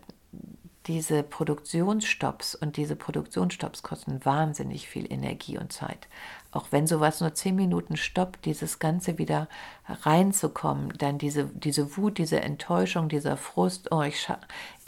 diese 0.88 1.24
Produktionsstopps 1.24 2.54
und 2.54 2.78
diese 2.78 2.96
Produktionsstopps 2.96 3.82
kosten 3.82 4.24
wahnsinnig 4.24 4.88
viel 4.88 5.12
Energie 5.12 5.58
und 5.58 5.74
Zeit. 5.74 6.08
Auch 6.52 6.68
wenn 6.72 6.86
sowas 6.86 7.22
nur 7.22 7.34
zehn 7.34 7.56
Minuten 7.56 7.98
stoppt, 7.98 8.46
dieses 8.46 8.78
Ganze 8.80 9.18
wieder 9.18 9.50
reinzukommen, 9.88 10.94
dann 10.98 11.18
diese, 11.18 11.46
diese 11.46 11.98
Wut, 11.98 12.18
diese 12.18 12.42
Enttäuschung, 12.42 13.10
dieser 13.10 13.36
Frust, 13.36 13.92
oh, 13.92 14.04
ich 14.04 14.28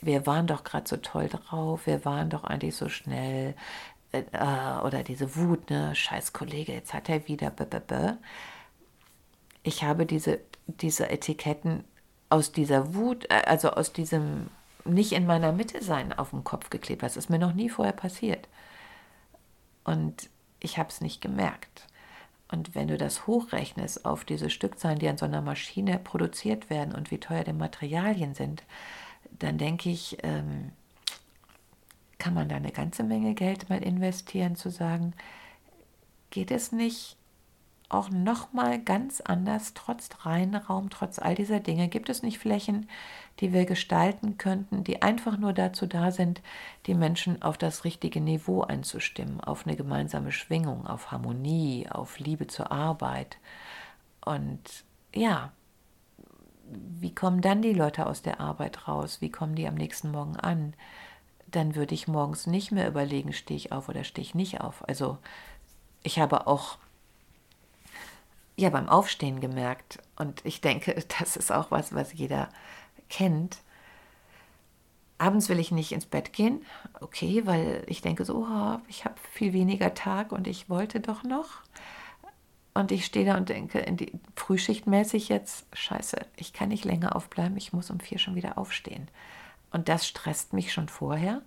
wir 0.02 0.28
waren 0.28 0.46
doch 0.46 0.64
gerade 0.64 0.88
so 0.88 0.98
toll 0.98 1.30
drauf, 1.30 1.88
wir 1.88 2.06
waren 2.06 2.30
doch 2.30 2.44
eigentlich 2.44 2.76
so 2.76 2.90
schnell, 2.90 3.56
äh, 4.12 4.22
oder 4.84 5.04
diese 5.04 5.36
Wut, 5.36 5.70
ne, 5.70 5.96
scheiß 5.96 6.34
Kollege, 6.34 6.74
jetzt 6.74 6.94
hat 6.94 7.10
er 7.10 7.28
wieder, 7.28 7.50
b 7.50 7.64
-b 7.64 7.82
-b. 7.82 8.18
ich 9.64 9.84
habe 9.84 10.06
diese, 10.06 10.40
diese 10.68 11.10
Etiketten 11.10 11.84
aus 12.30 12.52
dieser 12.52 12.94
Wut, 12.96 13.26
äh, 13.30 13.44
also 13.46 13.72
aus 13.72 13.94
diesem 13.94 14.50
nicht 14.88 15.12
in 15.12 15.26
meiner 15.26 15.52
Mitte 15.52 15.84
sein 15.84 16.14
auf 16.14 16.32
dem 16.32 16.44
Kopf 16.44 16.70
geklebt. 16.70 17.04
Das 17.04 17.18
ist 17.18 17.30
mir 17.30 17.40
noch 17.40 17.54
nie 17.54 17.70
vorher 17.70 17.94
passiert. 17.94 18.48
Und 19.84 20.30
ich 20.60 20.78
habe 20.78 20.90
es 20.90 21.02
nicht 21.02 21.22
gemerkt. 21.22 21.88
Und 22.50 22.76
wenn 22.76 22.88
du 22.88 22.98
das 22.98 23.28
hochrechnest 23.28 24.06
auf 24.06 24.24
diese 24.24 24.50
Stückzahlen, 24.50 25.00
die 25.00 25.10
an 25.10 25.18
so 25.18 25.26
einer 25.26 25.42
Maschine 25.42 26.00
produziert 26.00 26.70
werden 26.70 26.96
und 26.96 27.12
wie 27.12 27.20
teuer 27.20 27.44
die 27.44 27.54
Materialien 27.54 28.34
sind, 28.34 28.64
dann 29.40 29.58
denke 29.58 29.90
ich, 29.90 30.18
ähm, 30.24 30.72
kann 32.18 32.34
man 32.34 32.50
da 32.50 32.56
eine 32.56 32.72
ganze 32.72 33.04
Menge 33.04 33.34
Geld 33.34 33.70
mal 33.70 33.84
investieren, 33.84 34.56
zu 34.56 34.70
sagen, 34.70 35.14
geht 36.30 36.52
es 36.52 36.72
nicht 36.72 37.18
auch 37.90 38.10
nochmal 38.10 38.80
ganz 38.80 39.22
anders, 39.22 39.74
trotz 39.74 40.10
Reinraum, 40.26 40.90
trotz 40.90 41.20
all 41.20 41.36
dieser 41.36 41.60
Dinge? 41.60 41.88
Gibt 41.88 42.10
es 42.10 42.22
nicht 42.22 42.38
Flächen, 42.38 42.90
die 43.40 43.54
wir 43.54 43.66
gestalten 43.66 44.38
könnten, 44.38 44.84
die 44.84 45.02
einfach 45.02 45.38
nur 45.38 45.54
dazu 45.54 45.86
da 45.86 46.12
sind, 46.12 46.42
die 46.86 46.96
Menschen 46.96 47.42
auf 47.42 47.58
das 47.58 47.86
richtige 47.86 48.20
Niveau 48.20 48.62
einzustimmen, 48.62 49.40
auf 49.40 49.66
eine 49.66 49.78
gemeinsame 49.78 50.32
Schwingung, 50.34 50.86
auf 50.86 51.12
Harmonie, 51.12 51.88
auf 51.90 52.20
Liebe 52.20 52.48
zur 52.48 52.72
Arbeit? 52.72 53.38
Und 54.26 54.84
ja, 55.16 55.54
wie 56.70 57.16
kommen 57.16 57.40
dann 57.40 57.62
die 57.62 57.74
Leute 57.74 58.06
aus 58.06 58.22
der 58.22 58.42
Arbeit 58.42 58.90
raus? 58.90 59.22
Wie 59.22 59.32
kommen 59.32 59.56
die 59.56 59.68
am 59.68 59.76
nächsten 59.76 60.12
Morgen 60.12 60.36
an? 60.36 60.74
Dann 61.48 61.76
würde 61.76 61.96
ich 61.96 62.08
morgens 62.08 62.46
nicht 62.48 62.72
mehr 62.72 62.88
überlegen, 62.88 63.34
stehe 63.34 63.58
ich 63.58 63.72
auf 63.72 63.90
oder 63.90 64.04
stehe 64.04 64.26
ich 64.26 64.36
nicht 64.36 64.62
auf. 64.62 64.88
Also 64.88 65.18
ich 66.04 66.20
habe 66.20 66.48
auch 66.48 66.78
ja 68.58 68.70
beim 68.70 68.90
Aufstehen 68.90 69.40
gemerkt. 69.40 70.00
Und 70.18 70.46
ich 70.46 70.60
denke, 70.60 70.94
das 71.20 71.38
ist 71.38 71.52
auch 71.52 71.72
was, 71.72 71.94
was 71.94 72.14
jeder 72.14 72.50
kennt. 73.10 73.60
Abends 75.20 75.50
will 75.50 75.60
ich 75.60 75.72
nicht 75.72 75.94
ins 75.94 76.06
Bett 76.06 76.32
gehen, 76.32 76.64
okay, 77.00 77.48
weil 77.48 77.84
ich 77.88 78.02
denke 78.02 78.24
so, 78.24 78.46
oh, 78.46 78.78
ich 78.88 79.04
habe 79.04 79.16
viel 79.32 79.52
weniger 79.52 79.96
Tag 79.96 80.32
und 80.32 80.46
ich 80.46 80.70
wollte 80.70 81.00
doch 81.00 81.24
noch. 81.24 81.64
Und 82.76 82.92
ich 82.92 83.06
stehe 83.06 83.26
da 83.26 83.36
und 83.36 83.50
denke, 83.50 83.80
in 83.80 83.98
die 83.98 84.12
Frühschichtmäßig 84.36 85.30
jetzt, 85.30 85.66
scheiße, 85.74 86.18
ich 86.36 86.54
kann 86.54 86.70
nicht 86.70 86.86
länger 86.86 87.16
aufbleiben, 87.16 87.58
ich 87.58 87.74
muss 87.74 87.90
um 87.90 88.00
vier 88.00 88.20
schon 88.20 88.36
wieder 88.36 88.60
aufstehen. 88.60 89.08
Und 89.72 89.90
das 89.90 90.08
stresst 90.08 90.54
mich 90.54 90.74
schon 90.74 90.90
vorher. 90.90 91.42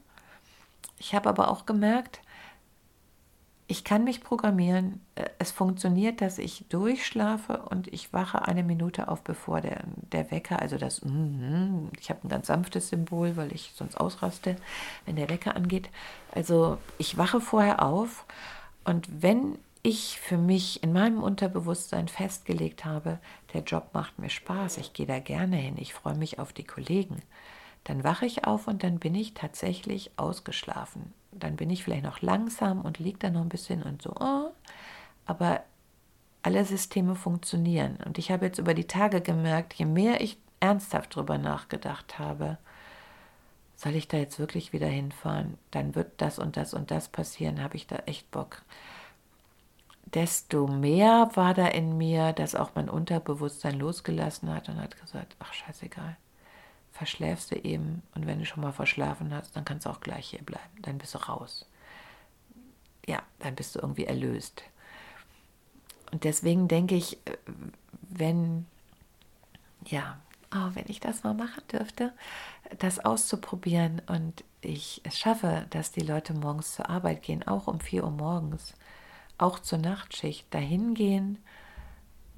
Ich 0.98 1.14
habe 1.14 1.28
aber 1.28 1.48
auch 1.48 1.66
gemerkt, 1.66 2.20
ich 3.70 3.84
kann 3.84 4.02
mich 4.02 4.20
programmieren. 4.20 5.00
Äh, 5.14 5.28
es 5.38 5.52
funktioniert, 5.52 6.20
dass 6.20 6.38
ich 6.38 6.64
durchschlafe 6.68 7.62
und 7.70 7.86
ich 7.92 8.12
wache 8.12 8.42
eine 8.42 8.64
Minute 8.64 9.06
auf, 9.06 9.22
bevor 9.22 9.60
der, 9.60 9.84
der 10.12 10.30
Wecker, 10.32 10.60
also 10.60 10.76
das, 10.76 11.04
mm, 11.04 11.88
ich 12.00 12.10
habe 12.10 12.20
ein 12.24 12.28
ganz 12.28 12.48
sanftes 12.48 12.88
Symbol, 12.88 13.36
weil 13.36 13.52
ich 13.52 13.72
sonst 13.76 13.96
ausraste, 13.96 14.56
wenn 15.06 15.14
der 15.14 15.30
Wecker 15.30 15.54
angeht. 15.54 15.88
Also 16.34 16.78
ich 16.98 17.16
wache 17.16 17.40
vorher 17.40 17.84
auf 17.84 18.26
und 18.84 19.22
wenn 19.22 19.56
ich 19.82 20.18
für 20.20 20.36
mich 20.36 20.82
in 20.82 20.92
meinem 20.92 21.22
Unterbewusstsein 21.22 22.08
festgelegt 22.08 22.84
habe, 22.84 23.18
der 23.54 23.62
Job 23.62 23.90
macht 23.92 24.18
mir 24.18 24.30
Spaß, 24.30 24.78
ich 24.78 24.92
gehe 24.92 25.06
da 25.06 25.20
gerne 25.20 25.56
hin, 25.56 25.76
ich 25.78 25.94
freue 25.94 26.16
mich 26.16 26.38
auf 26.38 26.52
die 26.52 26.64
Kollegen, 26.64 27.22
dann 27.84 28.04
wache 28.04 28.26
ich 28.26 28.44
auf 28.44 28.66
und 28.68 28.82
dann 28.82 28.98
bin 28.98 29.14
ich 29.14 29.34
tatsächlich 29.34 30.10
ausgeschlafen 30.16 31.12
dann 31.32 31.56
bin 31.56 31.70
ich 31.70 31.84
vielleicht 31.84 32.04
noch 32.04 32.20
langsam 32.22 32.82
und 32.82 32.98
liege 32.98 33.18
da 33.18 33.30
noch 33.30 33.42
ein 33.42 33.48
bisschen 33.48 33.82
und 33.82 34.02
so. 34.02 34.14
Oh. 34.18 34.50
Aber 35.26 35.62
alle 36.42 36.64
Systeme 36.64 37.14
funktionieren. 37.14 37.98
Und 38.04 38.18
ich 38.18 38.30
habe 38.30 38.46
jetzt 38.46 38.58
über 38.58 38.74
die 38.74 38.86
Tage 38.86 39.20
gemerkt, 39.20 39.74
je 39.74 39.84
mehr 39.84 40.20
ich 40.20 40.38
ernsthaft 40.60 41.16
darüber 41.16 41.38
nachgedacht 41.38 42.18
habe, 42.18 42.58
soll 43.76 43.94
ich 43.94 44.08
da 44.08 44.18
jetzt 44.18 44.38
wirklich 44.38 44.72
wieder 44.72 44.88
hinfahren? 44.88 45.56
Dann 45.70 45.94
wird 45.94 46.12
das 46.18 46.38
und 46.38 46.56
das 46.56 46.74
und 46.74 46.90
das 46.90 47.08
passieren, 47.08 47.62
habe 47.62 47.76
ich 47.76 47.86
da 47.86 47.96
echt 48.06 48.30
Bock. 48.30 48.62
Desto 50.04 50.66
mehr 50.66 51.30
war 51.34 51.54
da 51.54 51.68
in 51.68 51.96
mir, 51.96 52.32
dass 52.32 52.54
auch 52.54 52.72
mein 52.74 52.90
Unterbewusstsein 52.90 53.78
losgelassen 53.78 54.52
hat 54.52 54.68
und 54.68 54.80
hat 54.80 55.00
gesagt, 55.00 55.36
ach 55.38 55.52
scheißegal 55.52 56.16
verschläfst 57.00 57.50
du 57.50 57.56
eben 57.56 58.02
und 58.14 58.26
wenn 58.26 58.40
du 58.40 58.44
schon 58.44 58.62
mal 58.62 58.74
verschlafen 58.74 59.32
hast, 59.32 59.56
dann 59.56 59.64
kannst 59.64 59.86
du 59.86 59.90
auch 59.90 60.00
gleich 60.00 60.28
hier 60.28 60.42
bleiben. 60.42 60.82
Dann 60.82 60.98
bist 60.98 61.14
du 61.14 61.18
raus. 61.18 61.64
Ja, 63.06 63.22
dann 63.38 63.54
bist 63.54 63.74
du 63.74 63.78
irgendwie 63.78 64.04
erlöst. 64.04 64.62
Und 66.12 66.24
deswegen 66.24 66.68
denke 66.68 66.96
ich, 66.96 67.14
äh, 67.24 67.38
wenn, 68.10 68.66
ja, 69.86 70.18
oh, 70.54 70.68
wenn 70.74 70.84
ich 70.88 71.00
das 71.00 71.22
mal 71.22 71.32
machen 71.32 71.62
dürfte, 71.72 72.12
das 72.78 72.98
auszuprobieren 72.98 74.02
und 74.06 74.44
ich 74.60 75.00
es 75.04 75.18
schaffe, 75.18 75.66
dass 75.70 75.92
die 75.92 76.02
Leute 76.02 76.34
morgens 76.34 76.74
zur 76.74 76.90
Arbeit 76.90 77.22
gehen, 77.22 77.48
auch 77.48 77.66
um 77.66 77.80
4 77.80 78.04
Uhr 78.04 78.10
morgens, 78.10 78.74
auch 79.38 79.58
zur 79.58 79.78
Nachtschicht, 79.78 80.52
dahin 80.52 80.92
gehen 80.92 81.38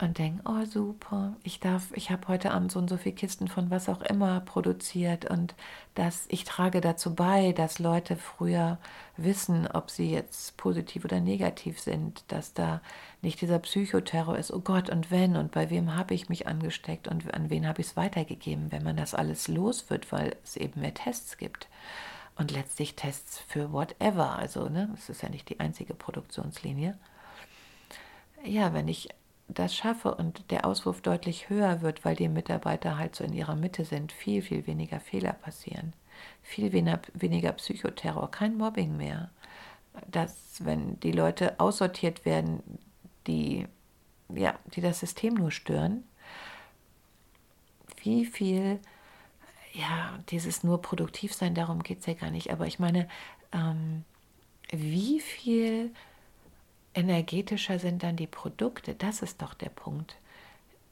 und 0.03 0.19
denken, 0.19 0.41
oh 0.45 0.65
super, 0.65 1.37
ich 1.45 1.61
darf, 1.61 1.93
ich 1.95 2.11
habe 2.11 2.27
heute 2.27 2.51
Abend 2.51 2.73
so 2.73 2.81
und 2.81 2.91
so 2.91 2.97
viele 2.97 3.15
Kisten 3.15 3.47
von 3.47 3.71
was 3.71 3.89
auch 3.89 4.03
immer 4.03 4.41
produziert 4.41 5.31
und 5.31 5.55
dass 5.95 6.25
ich 6.29 6.43
trage 6.43 6.81
dazu 6.81 7.15
bei, 7.15 7.53
dass 7.53 7.79
Leute 7.79 8.17
früher 8.17 8.79
wissen, 9.17 9.69
ob 9.69 9.91
sie 9.91 10.11
jetzt 10.11 10.57
positiv 10.57 11.05
oder 11.05 11.21
negativ 11.21 11.79
sind, 11.79 12.25
dass 12.29 12.53
da 12.53 12.81
nicht 13.21 13.41
dieser 13.41 13.61
Psychoterror 13.61 14.37
ist, 14.37 14.53
oh 14.53 14.59
Gott, 14.59 14.91
und 14.91 15.13
wenn 15.13 15.37
und 15.37 15.53
bei 15.53 15.71
wem 15.71 15.95
habe 15.95 16.15
ich 16.15 16.29
mich 16.29 16.49
angesteckt 16.49 17.07
und 17.07 17.33
an 17.33 17.49
wen 17.49 17.69
habe 17.69 17.81
ich 17.81 17.89
es 17.89 17.97
weitergegeben, 17.97 18.73
wenn 18.73 18.83
man 18.83 18.97
das 18.97 19.15
alles 19.15 19.47
los 19.47 19.89
wird, 19.89 20.11
weil 20.11 20.35
es 20.43 20.57
eben 20.57 20.81
mehr 20.81 20.95
Tests 20.95 21.39
gibt. 21.39 21.69
Und 22.35 22.51
letztlich 22.51 22.97
Tests 22.97 23.39
für 23.39 23.73
whatever, 23.73 24.37
also 24.37 24.69
ne, 24.69 24.91
es 24.97 25.09
ist 25.09 25.23
ja 25.23 25.29
nicht 25.29 25.49
die 25.49 25.61
einzige 25.61 25.95
Produktionslinie. 25.95 26.99
Ja, 28.45 28.73
wenn 28.73 28.89
ich 28.89 29.11
das 29.59 29.75
schaffe 29.75 30.15
und 30.15 30.51
der 30.51 30.67
Auswurf 30.67 31.01
deutlich 31.01 31.49
höher 31.49 31.83
wird, 31.83 32.05
weil 32.05 32.17
die 32.17 32.29
Mitarbeiter 32.29 32.99
halt 32.99 33.15
so 33.17 33.25
in 33.25 33.33
ihrer 33.33 33.57
Mitte 33.57 33.85
sind, 33.85 34.13
viel, 34.13 34.43
viel 34.43 34.67
weniger 34.67 35.01
Fehler 35.01 35.33
passieren, 35.33 35.93
viel 36.43 36.73
weniger, 36.73 37.01
weniger 37.15 37.53
Psychoterror, 37.53 38.31
kein 38.31 38.57
Mobbing 38.57 38.97
mehr. 38.97 39.31
Dass, 40.11 40.65
wenn 40.65 40.99
die 41.01 41.13
Leute 41.13 41.61
aussortiert 41.61 42.25
werden, 42.25 42.63
die, 43.27 43.67
ja, 44.35 44.55
die 44.75 44.81
das 44.81 45.01
System 45.01 45.35
nur 45.35 45.51
stören, 45.51 46.05
wie 48.03 48.25
viel, 48.25 48.81
ja, 49.75 50.19
dieses 50.31 50.65
nur 50.65 50.81
produktiv 50.83 51.35
sein, 51.35 51.55
darum 51.55 51.83
geht 51.83 52.01
es 52.01 52.07
ja 52.07 52.15
gar 52.15 52.31
nicht, 52.31 52.51
aber 52.51 52.67
ich 52.67 52.79
meine, 52.79 53.09
ähm, 53.53 54.05
wie 54.71 55.21
viel 55.21 55.93
energetischer 56.95 57.79
sind 57.79 58.03
dann 58.03 58.17
die 58.17 58.27
Produkte. 58.27 58.95
Das 58.95 59.23
ist 59.23 59.43
doch 59.43 59.55
der 59.55 59.71
Punkt. 59.71 60.17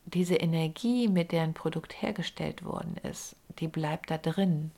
Diese 0.06 0.36
Energie, 0.36 1.08
mit 1.08 1.32
der 1.32 1.42
ein 1.42 1.54
Produkt 1.54 2.00
hergestellt 2.02 2.64
worden 2.64 2.96
ist, 3.02 3.36
die 3.58 3.68
bleibt 3.68 4.10
da 4.10 4.18
drin. 4.18 4.70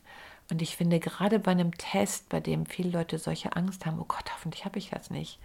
Und 0.51 0.61
ich 0.61 0.77
finde, 0.77 1.01
gerade 1.01 1.39
bei 1.39 1.53
einem 1.53 1.77
Test, 1.79 2.29
bei 2.29 2.41
dem 2.41 2.67
viele 2.67 2.91
Leute 2.91 3.19
solche 3.19 3.57
Angst 3.57 3.87
haben, 3.87 4.01
oh 4.01 4.05
Gott, 4.07 4.33
hoffentlich 4.35 4.65
habe 4.65 4.79
ich 4.79 4.91
das 4.91 5.11
nicht. 5.11 5.39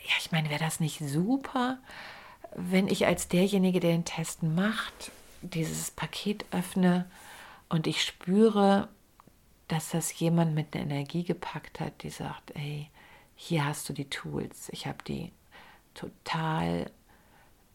Ja, 0.00 0.12
ich 0.20 0.30
meine, 0.30 0.50
wäre 0.50 0.62
das 0.62 0.78
nicht 0.78 1.00
super, 1.00 1.78
wenn 2.54 2.88
ich 2.88 3.06
als 3.06 3.28
derjenige, 3.28 3.80
der 3.80 3.92
den 3.92 4.04
Test 4.04 4.42
macht, 4.42 5.12
dieses 5.42 5.90
Paket 5.90 6.44
öffne 6.50 7.08
Und 7.68 7.86
ich 7.86 8.02
spüre, 8.02 8.88
dass 9.68 9.90
das 9.90 10.18
jemand 10.18 10.54
mit 10.54 10.74
einer 10.74 10.84
Energie 10.84 11.24
gepackt 11.24 11.80
hat, 11.80 12.02
die 12.02 12.10
sagt, 12.10 12.52
ey, 12.54 12.88
hier 13.40 13.64
hast 13.64 13.88
du 13.88 13.92
die 13.92 14.10
Tools. 14.10 14.68
Ich 14.72 14.88
habe 14.88 14.98
die 15.06 15.30
total 15.94 16.90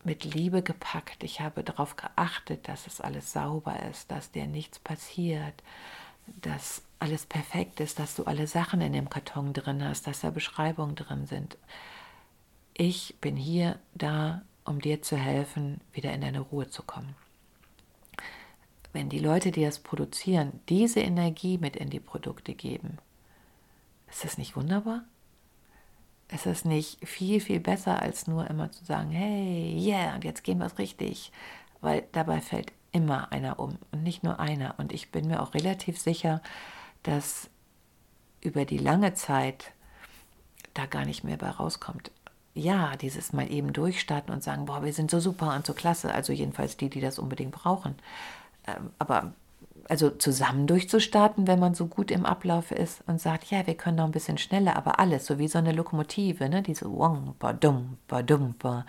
mit 0.03 0.25
Liebe 0.25 0.61
gepackt. 0.61 1.23
Ich 1.23 1.39
habe 1.39 1.63
darauf 1.63 1.95
geachtet, 1.95 2.67
dass 2.67 2.85
es 2.85 2.99
alles 2.99 3.31
sauber 3.31 3.81
ist, 3.89 4.11
dass 4.11 4.29
dir 4.29 4.45
nichts 4.45 4.77
passiert, 4.77 5.63
dass 6.41 6.83
alles 6.99 7.25
perfekt 7.25 7.79
ist, 7.79 7.97
dass 7.97 8.13
du 8.13 8.25
alle 8.25 8.45
Sachen 8.45 8.81
in 8.81 8.91
dem 8.91 9.09
Karton 9.09 9.53
drin 9.53 9.81
hast, 9.81 10.05
dass 10.05 10.19
da 10.19 10.31
Beschreibungen 10.31 10.95
drin 10.95 11.27
sind. 11.27 11.57
Ich 12.73 13.15
bin 13.21 13.37
hier 13.37 13.79
da, 13.95 14.41
um 14.65 14.81
dir 14.81 15.01
zu 15.01 15.15
helfen, 15.15 15.79
wieder 15.93 16.11
in 16.11 16.21
deine 16.21 16.41
Ruhe 16.41 16.69
zu 16.69 16.83
kommen. 16.83 17.15
Wenn 18.91 19.07
die 19.07 19.19
Leute, 19.19 19.51
die 19.51 19.63
das 19.63 19.79
produzieren, 19.79 20.59
diese 20.67 20.99
Energie 20.99 21.57
mit 21.57 21.77
in 21.77 21.89
die 21.89 22.01
Produkte 22.01 22.53
geben, 22.53 22.97
ist 24.09 24.25
das 24.25 24.37
nicht 24.37 24.57
wunderbar? 24.57 25.05
Ist 26.33 26.47
das 26.47 26.65
nicht 26.65 27.07
viel, 27.07 27.39
viel 27.39 27.59
besser, 27.59 28.01
als 28.01 28.25
nur 28.25 28.49
immer 28.49 28.71
zu 28.71 28.83
sagen, 28.83 29.11
hey, 29.11 29.77
yeah, 29.79 30.15
und 30.15 30.23
jetzt 30.23 30.43
gehen 30.43 30.57
wir 30.57 30.65
es 30.65 30.79
richtig? 30.79 31.31
Weil 31.81 32.05
dabei 32.11 32.41
fällt 32.41 32.71
immer 32.91 33.31
einer 33.31 33.59
um 33.59 33.77
und 33.91 34.03
nicht 34.03 34.23
nur 34.23 34.39
einer. 34.39 34.75
Und 34.77 34.93
ich 34.93 35.11
bin 35.11 35.27
mir 35.27 35.41
auch 35.41 35.53
relativ 35.53 35.99
sicher, 35.99 36.41
dass 37.03 37.49
über 38.41 38.65
die 38.65 38.77
lange 38.77 39.13
Zeit 39.13 39.73
da 40.73 40.87
gar 40.87 41.05
nicht 41.05 41.23
mehr 41.23 41.37
bei 41.37 41.49
rauskommt. 41.49 42.11
Ja, 42.55 42.95
dieses 42.95 43.33
mal 43.33 43.51
eben 43.51 43.73
durchstarten 43.73 44.33
und 44.33 44.43
sagen, 44.43 44.65
boah, 44.65 44.83
wir 44.83 44.93
sind 44.93 45.11
so 45.11 45.19
super 45.19 45.55
und 45.55 45.65
so 45.65 45.73
klasse, 45.73 46.13
also 46.13 46.33
jedenfalls 46.33 46.77
die, 46.77 46.89
die 46.89 47.01
das 47.01 47.19
unbedingt 47.19 47.51
brauchen. 47.51 47.95
Ähm, 48.67 48.91
aber 48.99 49.33
also 49.89 50.09
zusammen 50.09 50.67
durchzustarten, 50.67 51.47
wenn 51.47 51.59
man 51.59 51.73
so 51.73 51.87
gut 51.87 52.11
im 52.11 52.25
Ablauf 52.25 52.71
ist 52.71 53.01
und 53.07 53.19
sagt, 53.19 53.51
ja, 53.51 53.65
wir 53.67 53.75
können 53.75 53.97
noch 53.97 54.05
ein 54.05 54.11
bisschen 54.11 54.37
schneller, 54.37 54.75
aber 54.75 54.99
alles, 54.99 55.25
so 55.25 55.39
wie 55.39 55.47
so 55.47 55.57
eine 55.57 55.71
Lokomotive, 55.71 56.49
ne, 56.49 56.61
die 56.61 56.75
so 56.75 56.91
wong, 56.97 57.35
badum, 57.39 57.97
badum, 58.07 58.55
ba, 58.59 58.85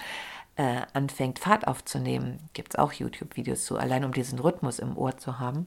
äh, 0.57 0.83
anfängt 0.93 1.39
Fahrt 1.41 1.67
aufzunehmen, 1.67 2.39
gibt 2.53 2.75
es 2.75 2.79
auch 2.79 2.93
YouTube-Videos 2.93 3.65
zu, 3.65 3.77
allein 3.77 4.05
um 4.05 4.13
diesen 4.13 4.39
Rhythmus 4.39 4.79
im 4.79 4.97
Ohr 4.97 5.17
zu 5.17 5.39
haben. 5.39 5.67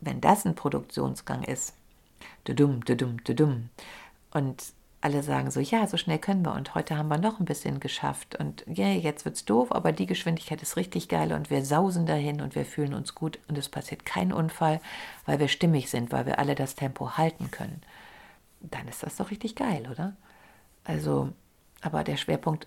Wenn 0.00 0.20
das 0.20 0.44
ein 0.44 0.54
Produktionsgang 0.54 1.44
ist, 1.44 1.74
dudum, 2.44 2.84
dudum, 2.84 3.22
dudum, 3.24 3.70
und 4.34 4.73
alle 5.04 5.22
sagen 5.22 5.50
so, 5.50 5.60
ja, 5.60 5.86
so 5.86 5.98
schnell 5.98 6.18
können 6.18 6.46
wir 6.46 6.54
und 6.54 6.74
heute 6.74 6.96
haben 6.96 7.08
wir 7.08 7.18
noch 7.18 7.38
ein 7.38 7.44
bisschen 7.44 7.78
geschafft 7.78 8.36
und 8.36 8.64
ja, 8.66 8.86
yeah, 8.86 8.94
jetzt 8.94 9.26
wird's 9.26 9.44
doof, 9.44 9.70
aber 9.70 9.92
die 9.92 10.06
Geschwindigkeit 10.06 10.62
ist 10.62 10.78
richtig 10.78 11.10
geil 11.10 11.34
und 11.34 11.50
wir 11.50 11.62
sausen 11.62 12.06
dahin 12.06 12.40
und 12.40 12.54
wir 12.54 12.64
fühlen 12.64 12.94
uns 12.94 13.14
gut 13.14 13.38
und 13.46 13.58
es 13.58 13.68
passiert 13.68 14.06
kein 14.06 14.32
Unfall, 14.32 14.80
weil 15.26 15.38
wir 15.40 15.48
stimmig 15.48 15.90
sind, 15.90 16.10
weil 16.10 16.24
wir 16.24 16.38
alle 16.38 16.54
das 16.54 16.74
Tempo 16.74 17.18
halten 17.18 17.50
können. 17.50 17.82
Dann 18.62 18.88
ist 18.88 19.02
das 19.02 19.16
doch 19.16 19.30
richtig 19.30 19.56
geil, 19.56 19.86
oder? 19.90 20.16
Also, 20.84 21.28
aber 21.82 22.02
der 22.02 22.16
Schwerpunkt 22.16 22.66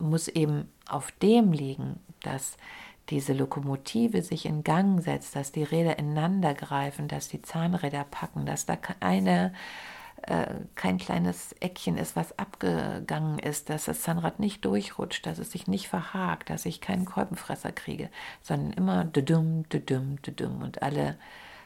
muss 0.00 0.26
eben 0.26 0.68
auf 0.88 1.12
dem 1.12 1.52
liegen, 1.52 2.00
dass 2.22 2.56
diese 3.08 3.34
Lokomotive 3.34 4.22
sich 4.22 4.46
in 4.46 4.64
Gang 4.64 5.00
setzt, 5.00 5.36
dass 5.36 5.52
die 5.52 5.62
Räder 5.62 5.96
ineinander 5.96 6.54
greifen, 6.54 7.06
dass 7.06 7.28
die 7.28 7.40
Zahnräder 7.40 8.04
packen, 8.10 8.46
dass 8.46 8.66
da 8.66 8.74
keine 8.74 9.52
äh, 9.52 9.56
kein 10.74 10.98
kleines 10.98 11.54
Eckchen 11.60 11.96
ist, 11.96 12.14
was 12.14 12.38
abgegangen 12.38 13.38
ist, 13.38 13.70
dass 13.70 13.86
das 13.86 14.02
Zahnrad 14.02 14.38
nicht 14.38 14.64
durchrutscht, 14.64 15.24
dass 15.26 15.38
es 15.38 15.52
sich 15.52 15.66
nicht 15.66 15.88
verhakt, 15.88 16.50
dass 16.50 16.66
ich 16.66 16.80
keinen 16.80 17.04
Kolbenfresser 17.04 17.72
kriege, 17.72 18.10
sondern 18.42 18.72
immer 18.72 19.04
düdüm, 19.04 19.68
düdüm, 19.68 20.20
düdüm 20.22 20.62
und 20.62 20.82
alle 20.82 21.16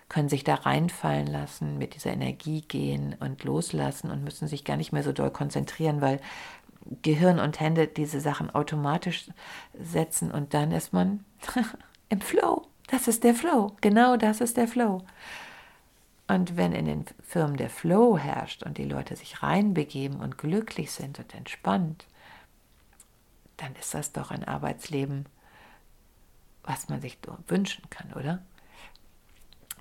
können 0.09 0.29
sich 0.29 0.45
da 0.45 0.55
reinfallen 0.55 1.27
lassen, 1.27 1.79
mit 1.79 1.95
dieser 1.95 2.13
Energie 2.13 2.61
gehen 2.61 3.17
und 3.19 3.43
loslassen 3.45 4.11
und 4.11 4.23
müssen 4.23 4.49
sich 4.49 4.65
gar 4.65 4.77
nicht 4.77 4.93
mehr 4.93 5.03
so 5.03 5.13
doll 5.13 5.31
konzentrieren, 5.31 6.01
weil 6.01 6.21
Gehirn 7.03 7.41
und 7.41 7.61
Hände 7.61 7.87
diese 7.87 8.21
Sachen 8.21 8.55
automatisch 8.55 9.27
setzen 9.73 10.31
und 10.31 10.55
dann 10.55 10.73
ist 10.73 10.93
man 10.93 11.25
im 12.09 12.21
Flow. 12.21 12.67
Das 12.89 13.09
ist 13.09 13.25
der 13.25 13.35
Flow. 13.35 13.73
Genau 13.81 14.17
das 14.17 14.41
ist 14.41 14.57
der 14.57 14.69
Flow. 14.69 15.03
Und 16.35 16.57
wenn 16.57 16.73
in 16.73 16.87
den 16.87 17.05
Firmen 17.23 17.57
der 17.57 17.71
Flow 17.71 18.19
herrscht 18.19 18.65
und 18.65 18.77
die 18.77 18.85
Leute 18.85 19.15
sich 19.15 19.45
reinbegeben 19.45 20.19
und 20.19 20.37
glücklich 20.37 20.91
sind 20.91 21.21
und 21.21 21.33
entspannt, 21.33 22.07
dann 23.57 23.73
ist 23.77 23.95
das 23.95 24.11
doch 24.11 24.33
ein 24.33 24.43
Arbeitsleben, 24.43 25.27
was 26.65 26.89
man 26.89 27.01
sich 27.01 27.19
wünschen 27.47 27.89
kann, 27.89 28.13
oder? 28.15 28.43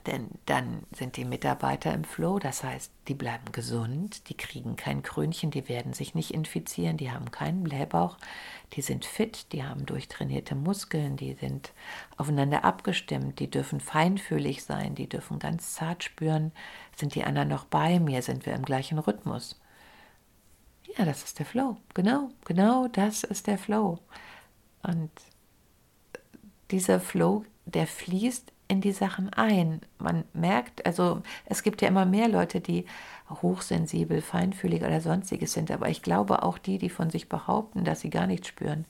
Denn 0.06 0.28
dann 0.46 0.84
sind 0.92 1.16
die 1.16 1.24
Mitarbeiter 1.24 1.94
im 1.94 2.04
Flow, 2.04 2.38
das 2.38 2.62
heißt, 2.62 2.92
die 3.08 3.14
bleiben 3.14 3.54
gesund, 3.54 4.28
die 4.28 4.36
kriegen 4.36 4.76
kein 4.76 5.02
Krönchen, 5.02 5.50
die 5.50 5.70
werden 5.70 5.94
sich 5.94 6.14
nicht 6.14 6.34
infizieren, 6.34 6.98
die 6.98 7.12
haben 7.12 7.32
keinen 7.32 7.64
Blähbauch, 7.64 8.18
die 8.74 8.82
sind 8.82 9.06
fit, 9.06 9.54
die 9.54 9.64
haben 9.64 9.86
durchtrainierte 9.86 10.56
Muskeln, 10.56 11.16
die 11.16 11.36
sind 11.36 11.72
aufeinander 12.18 12.66
abgestimmt, 12.66 13.40
die 13.40 13.50
dürfen 13.50 13.80
feinfühlig 13.80 14.66
sein, 14.66 14.94
die 14.94 15.08
dürfen 15.08 15.40
ganz 15.40 15.74
zart 15.74 16.04
spüren, 16.04 16.52
sind 16.98 17.16
die 17.16 17.24
anderen 17.24 17.48
noch 17.48 17.64
bei 17.64 18.00
mir, 18.02 18.22
sind 18.22 18.46
wir 18.46 18.54
im 18.54 18.66
gleichen 18.66 19.00
Rhythmus. 19.00 19.58
Ja, 20.98 21.06
das 21.06 21.24
ist 21.24 21.40
der 21.40 21.46
Flow. 21.46 21.78
Genau, 21.94 22.30
genau 22.44 22.90
das 22.90 23.24
ist 23.24 23.48
der 23.48 23.58
Flow. 23.58 24.00
Und 24.84 25.12
dieser 26.72 27.00
Flow, 27.00 27.46
der 27.66 27.88
fließt 27.88 28.52
in 28.74 28.82
die 28.82 28.92
Sachen 28.92 29.32
ein. 29.34 29.82
Man 29.98 30.26
merkt, 30.34 30.86
also 30.86 31.22
es 31.46 31.64
gibt 31.64 31.82
ja 31.82 31.88
immer 31.88 32.06
mehr 32.06 32.28
Leute, 32.28 32.60
die 32.60 32.86
hochsensibel, 33.30 34.22
feinfühlig 34.22 34.84
oder 34.84 35.00
sonstiges 35.00 35.54
sind, 35.54 35.72
aber 35.72 35.90
ich 35.90 36.02
glaube 36.02 36.44
auch 36.44 36.58
die, 36.58 36.78
die 36.78 36.90
von 36.90 37.10
sich 37.10 37.30
behaupten, 37.30 37.86
dass 37.86 38.02
sie 38.02 38.10
gar 38.10 38.28
nichts 38.28 38.48
spüren. 38.48 38.86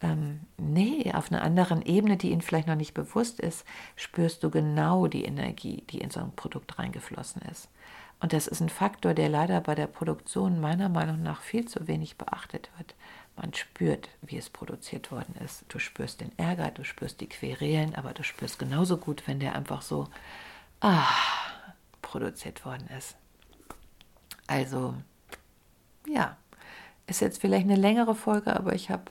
Ähm, 0.00 0.40
nee, 0.58 1.12
auf 1.14 1.30
einer 1.30 1.42
anderen 1.42 1.82
Ebene, 1.82 2.16
die 2.16 2.30
ihnen 2.30 2.42
vielleicht 2.42 2.66
noch 2.66 2.74
nicht 2.74 2.94
bewusst 2.94 3.38
ist, 3.38 3.64
spürst 3.94 4.42
du 4.42 4.50
genau 4.50 5.06
die 5.06 5.24
Energie, 5.24 5.84
die 5.90 5.98
in 5.98 6.10
so 6.10 6.20
ein 6.20 6.34
Produkt 6.34 6.78
reingeflossen 6.78 7.42
ist. 7.42 7.68
Und 8.20 8.32
das 8.32 8.46
ist 8.46 8.60
ein 8.60 8.68
Faktor, 8.68 9.14
der 9.14 9.28
leider 9.28 9.60
bei 9.60 9.74
der 9.74 9.86
Produktion 9.86 10.60
meiner 10.60 10.88
Meinung 10.88 11.22
nach 11.22 11.40
viel 11.40 11.66
zu 11.66 11.88
wenig 11.88 12.18
beachtet 12.18 12.70
wird. 12.78 12.94
Man 13.36 13.54
spürt, 13.54 14.08
wie 14.20 14.36
es 14.36 14.50
produziert 14.50 15.10
worden 15.10 15.34
ist. 15.42 15.64
Du 15.68 15.78
spürst 15.78 16.20
den 16.20 16.36
Ärger, 16.38 16.70
du 16.70 16.84
spürst 16.84 17.20
die 17.20 17.28
Querelen, 17.28 17.94
aber 17.94 18.12
du 18.12 18.22
spürst 18.22 18.58
genauso 18.58 18.98
gut, 18.98 19.26
wenn 19.26 19.40
der 19.40 19.54
einfach 19.54 19.82
so 19.82 20.08
ah, 20.80 21.06
produziert 22.02 22.64
worden 22.64 22.88
ist. 22.96 23.16
Also, 24.46 24.94
ja, 26.06 26.36
ist 27.06 27.20
jetzt 27.20 27.40
vielleicht 27.40 27.64
eine 27.64 27.76
längere 27.76 28.14
Folge, 28.14 28.54
aber 28.54 28.74
ich 28.74 28.90
habe 28.90 29.04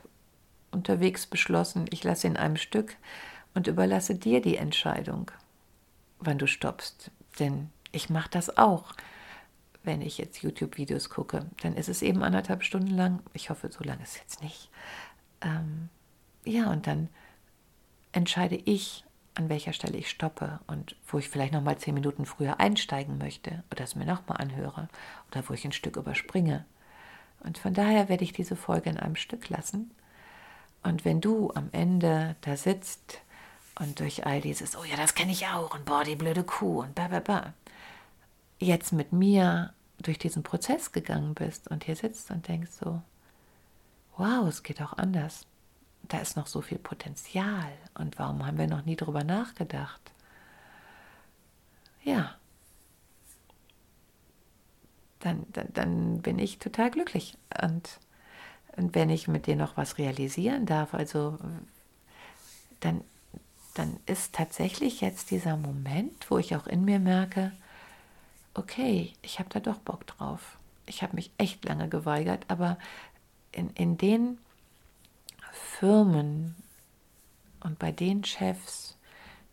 unterwegs 0.71 1.25
beschlossen, 1.25 1.87
ich 1.89 2.03
lasse 2.03 2.27
in 2.27 2.37
einem 2.37 2.57
Stück 2.57 2.95
und 3.53 3.67
überlasse 3.67 4.15
dir 4.15 4.41
die 4.41 4.57
Entscheidung, 4.57 5.31
wann 6.19 6.37
du 6.37 6.47
stoppst. 6.47 7.11
Denn 7.39 7.69
ich 7.91 8.09
mache 8.09 8.29
das 8.29 8.57
auch 8.57 8.93
wenn 9.83 10.01
ich 10.01 10.17
jetzt 10.17 10.41
YouTube-Videos 10.41 11.09
gucke, 11.09 11.45
dann 11.61 11.75
ist 11.75 11.89
es 11.89 12.01
eben 12.01 12.23
anderthalb 12.23 12.63
Stunden 12.63 12.91
lang. 12.91 13.21
Ich 13.33 13.49
hoffe, 13.49 13.71
so 13.71 13.83
lange 13.83 14.03
ist 14.03 14.15
es 14.15 14.21
jetzt 14.21 14.43
nicht. 14.43 14.69
Ähm, 15.41 15.89
ja, 16.45 16.69
und 16.71 16.87
dann 16.87 17.09
entscheide 18.11 18.55
ich, 18.55 19.03
an 19.35 19.49
welcher 19.49 19.73
Stelle 19.73 19.97
ich 19.97 20.09
stoppe 20.09 20.59
und 20.67 20.95
wo 21.07 21.17
ich 21.17 21.29
vielleicht 21.29 21.53
noch 21.53 21.61
mal 21.61 21.77
zehn 21.77 21.93
Minuten 21.93 22.25
früher 22.25 22.59
einsteigen 22.59 23.17
möchte 23.17 23.63
oder 23.71 23.83
es 23.83 23.95
mir 23.95 24.05
noch 24.05 24.27
mal 24.27 24.35
anhöre 24.35 24.89
oder 25.29 25.47
wo 25.47 25.53
ich 25.53 25.63
ein 25.63 25.71
Stück 25.71 25.95
überspringe. 25.95 26.65
Und 27.39 27.57
von 27.57 27.73
daher 27.73 28.09
werde 28.09 28.23
ich 28.23 28.33
diese 28.33 28.55
Folge 28.55 28.89
in 28.89 28.97
einem 28.97 29.15
Stück 29.15 29.49
lassen. 29.49 29.91
Und 30.83 31.05
wenn 31.05 31.21
du 31.21 31.51
am 31.55 31.69
Ende 31.71 32.35
da 32.41 32.57
sitzt 32.57 33.19
und 33.79 33.99
durch 33.99 34.25
all 34.25 34.41
dieses, 34.41 34.75
oh 34.77 34.83
ja, 34.83 34.97
das 34.97 35.15
kenne 35.15 35.31
ich 35.31 35.47
auch 35.47 35.73
und 35.73 35.85
boah, 35.85 36.03
die 36.03 36.15
blöde 36.15 36.43
Kuh 36.43 36.81
und 36.81 36.93
ba, 36.93 37.07
ba, 37.07 37.19
ba, 37.19 37.53
jetzt 38.65 38.93
mit 38.93 39.11
mir 39.11 39.73
durch 39.99 40.17
diesen 40.17 40.43
Prozess 40.43 40.91
gegangen 40.91 41.33
bist 41.33 41.69
und 41.69 41.83
hier 41.83 41.95
sitzt 41.95 42.31
und 42.31 42.47
denkst 42.47 42.71
so, 42.71 43.01
wow, 44.17 44.47
es 44.47 44.63
geht 44.63 44.81
auch 44.81 44.93
anders. 44.93 45.45
Da 46.03 46.19
ist 46.19 46.35
noch 46.35 46.47
so 46.47 46.61
viel 46.61 46.79
Potenzial 46.79 47.71
und 47.93 48.17
warum 48.19 48.45
haben 48.45 48.57
wir 48.57 48.67
noch 48.67 48.85
nie 48.85 48.95
drüber 48.95 49.23
nachgedacht? 49.23 50.01
Ja, 52.03 52.35
dann, 55.19 55.45
dann, 55.53 55.67
dann 55.73 56.21
bin 56.21 56.39
ich 56.39 56.57
total 56.57 56.91
glücklich. 56.91 57.37
Und, 57.61 57.99
und 58.75 58.95
wenn 58.95 59.09
ich 59.09 59.27
mit 59.27 59.47
dir 59.47 59.55
noch 59.55 59.77
was 59.77 59.97
realisieren 59.97 60.65
darf, 60.65 60.93
also 60.93 61.37
dann, 62.79 63.01
dann 63.75 63.99
ist 64.07 64.33
tatsächlich 64.33 65.01
jetzt 65.01 65.31
dieser 65.31 65.57
Moment, 65.57 66.29
wo 66.29 66.37
ich 66.39 66.55
auch 66.55 66.67
in 66.67 66.83
mir 66.83 66.99
merke, 66.99 67.51
okay, 68.53 69.13
ich 69.21 69.39
habe 69.39 69.49
da 69.49 69.59
doch 69.59 69.79
Bock 69.79 70.07
drauf. 70.07 70.57
Ich 70.85 71.03
habe 71.03 71.15
mich 71.15 71.31
echt 71.37 71.63
lange 71.65 71.87
geweigert, 71.89 72.45
aber 72.47 72.77
in, 73.51 73.69
in 73.71 73.97
den 73.97 74.37
Firmen 75.51 76.55
und 77.63 77.79
bei 77.79 77.91
den 77.91 78.23
Chefs, 78.23 78.97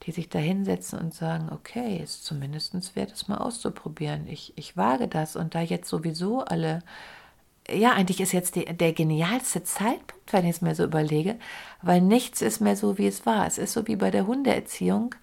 die 0.05 0.13
sich 0.13 0.29
da 0.29 0.39
hinsetzen 0.39 0.99
und 0.99 1.15
sagen, 1.15 1.51
okay, 1.53 1.99
ist 1.99 2.25
zumindest 2.25 2.97
wert, 2.97 3.13
es 3.13 3.29
mal 3.29 3.39
auszuprobieren. 3.39 4.27
Ich, 4.29 4.53
ich 4.57 4.77
wage 4.77 5.09
das 5.09 5.37
und 5.37 5.55
da 5.55 5.61
jetzt 5.61 5.89
sowieso 5.89 6.41
alle, 6.45 6.83
ja, 7.71 7.93
eigentlich 7.93 8.21
ist 8.21 8.33
jetzt 8.33 8.57
die, 8.57 8.65
der 8.65 8.93
genialste 8.93 9.63
Zeitpunkt, 9.63 10.33
wenn 10.33 10.45
ich 10.45 10.57
es 10.57 10.63
mir 10.63 10.75
so 10.75 10.85
überlege, 10.85 11.39
weil 11.83 12.01
nichts 12.01 12.41
ist 12.41 12.61
mehr 12.61 12.77
so, 12.77 12.97
wie 12.99 13.07
es 13.07 13.27
war. 13.27 13.47
Es 13.47 13.59
ist 13.59 13.73
so 13.73 13.87
wie 13.87 13.97
bei 13.97 14.11
der 14.11 14.27
Hundeerziehung. 14.27 15.15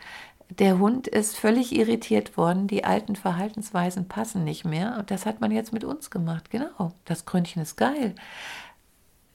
Der 0.59 0.79
Hund 0.79 1.07
ist 1.07 1.37
völlig 1.37 1.75
irritiert 1.75 2.37
worden, 2.37 2.67
die 2.67 2.83
alten 2.85 3.15
Verhaltensweisen 3.15 4.07
passen 4.07 4.43
nicht 4.43 4.65
mehr. 4.65 4.97
Und 4.99 5.11
das 5.11 5.25
hat 5.25 5.41
man 5.41 5.51
jetzt 5.51 5.73
mit 5.73 5.83
uns 5.83 6.09
gemacht. 6.09 6.49
Genau, 6.49 6.93
das 7.05 7.25
Krönchen 7.25 7.61
ist 7.61 7.75
geil. 7.75 8.15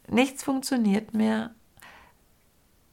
Nichts 0.09 0.42
funktioniert 0.42 1.14
mehr, 1.14 1.50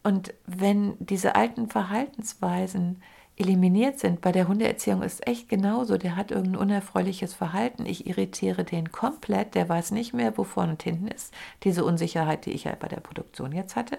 und 0.07 0.33
wenn 0.45 0.95
diese 0.99 1.35
alten 1.35 1.67
Verhaltensweisen 1.67 3.01
eliminiert 3.35 3.99
sind, 3.99 4.21
bei 4.21 4.31
der 4.31 4.47
Hundeerziehung 4.47 5.01
ist 5.01 5.27
echt 5.27 5.49
genauso, 5.49 5.97
der 5.97 6.15
hat 6.15 6.31
irgendein 6.31 6.61
unerfreuliches 6.61 7.33
Verhalten, 7.33 7.85
ich 7.85 8.07
irritiere 8.07 8.63
den 8.63 8.93
komplett, 8.93 9.53
der 9.53 9.67
weiß 9.67 9.91
nicht 9.91 10.13
mehr, 10.13 10.37
wo 10.37 10.45
vorne 10.45 10.71
und 10.71 10.83
hinten 10.83 11.09
ist, 11.09 11.33
diese 11.63 11.83
Unsicherheit, 11.83 12.45
die 12.45 12.51
ich 12.51 12.63
ja 12.63 12.75
bei 12.79 12.87
der 12.87 13.01
Produktion 13.01 13.51
jetzt 13.51 13.75
hatte, 13.75 13.97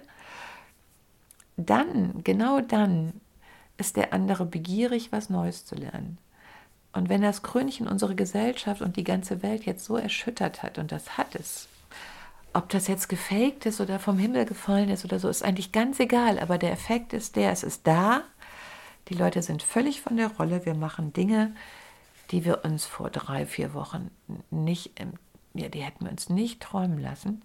dann, 1.59 2.25
genau 2.25 2.63
dann, 2.63 3.21
ist 3.79 3.97
der 3.97 4.13
andere 4.13 4.45
begierig, 4.45 5.13
was 5.13 5.31
Neues 5.31 5.65
zu 5.65 5.75
lernen. 5.75 6.19
Und 6.93 7.09
wenn 7.09 7.23
das 7.23 7.43
Krönchen 7.43 7.87
unsere 7.87 8.15
Gesellschaft 8.15 8.83
und 8.83 8.97
die 8.97 9.05
ganze 9.05 9.43
Welt 9.43 9.65
jetzt 9.65 9.85
so 9.85 9.97
erschüttert 9.97 10.63
hat, 10.63 10.79
und 10.79 10.91
das 10.91 11.17
hat 11.17 11.35
es, 11.35 11.69
ob 12.53 12.69
das 12.71 12.89
jetzt 12.89 13.09
gefaked 13.09 13.67
ist 13.67 13.81
oder 13.81 13.99
vom 13.99 14.19
Himmel 14.19 14.45
gefallen 14.45 14.89
ist 14.89 15.05
oder 15.05 15.19
so, 15.19 15.29
ist 15.29 15.45
eigentlich 15.45 15.73
ganz 15.73 16.01
egal. 16.01 16.39
Aber 16.39 16.59
der 16.59 16.73
Effekt 16.73 17.13
ist 17.13 17.37
der, 17.37 17.53
es 17.53 17.63
ist 17.63 17.87
da. 17.87 18.23
Die 19.09 19.15
Leute 19.15 19.43
sind 19.43 19.63
völlig 19.63 20.01
von 20.01 20.17
der 20.17 20.29
Rolle. 20.29 20.67
Wir 20.67 20.75
machen 20.75 21.13
Dinge, 21.13 21.55
die 22.31 22.45
wir 22.45 22.65
uns 22.65 22.85
vor 22.85 23.11
drei, 23.11 23.47
vier 23.47 23.75
Wochen 23.75 24.11
nicht, 24.51 24.93
ja, 25.55 25.69
die 25.69 25.83
hätten 25.83 26.05
wir 26.05 26.11
uns 26.11 26.29
nicht 26.29 26.61
träumen 26.61 26.99
lassen. 26.99 27.43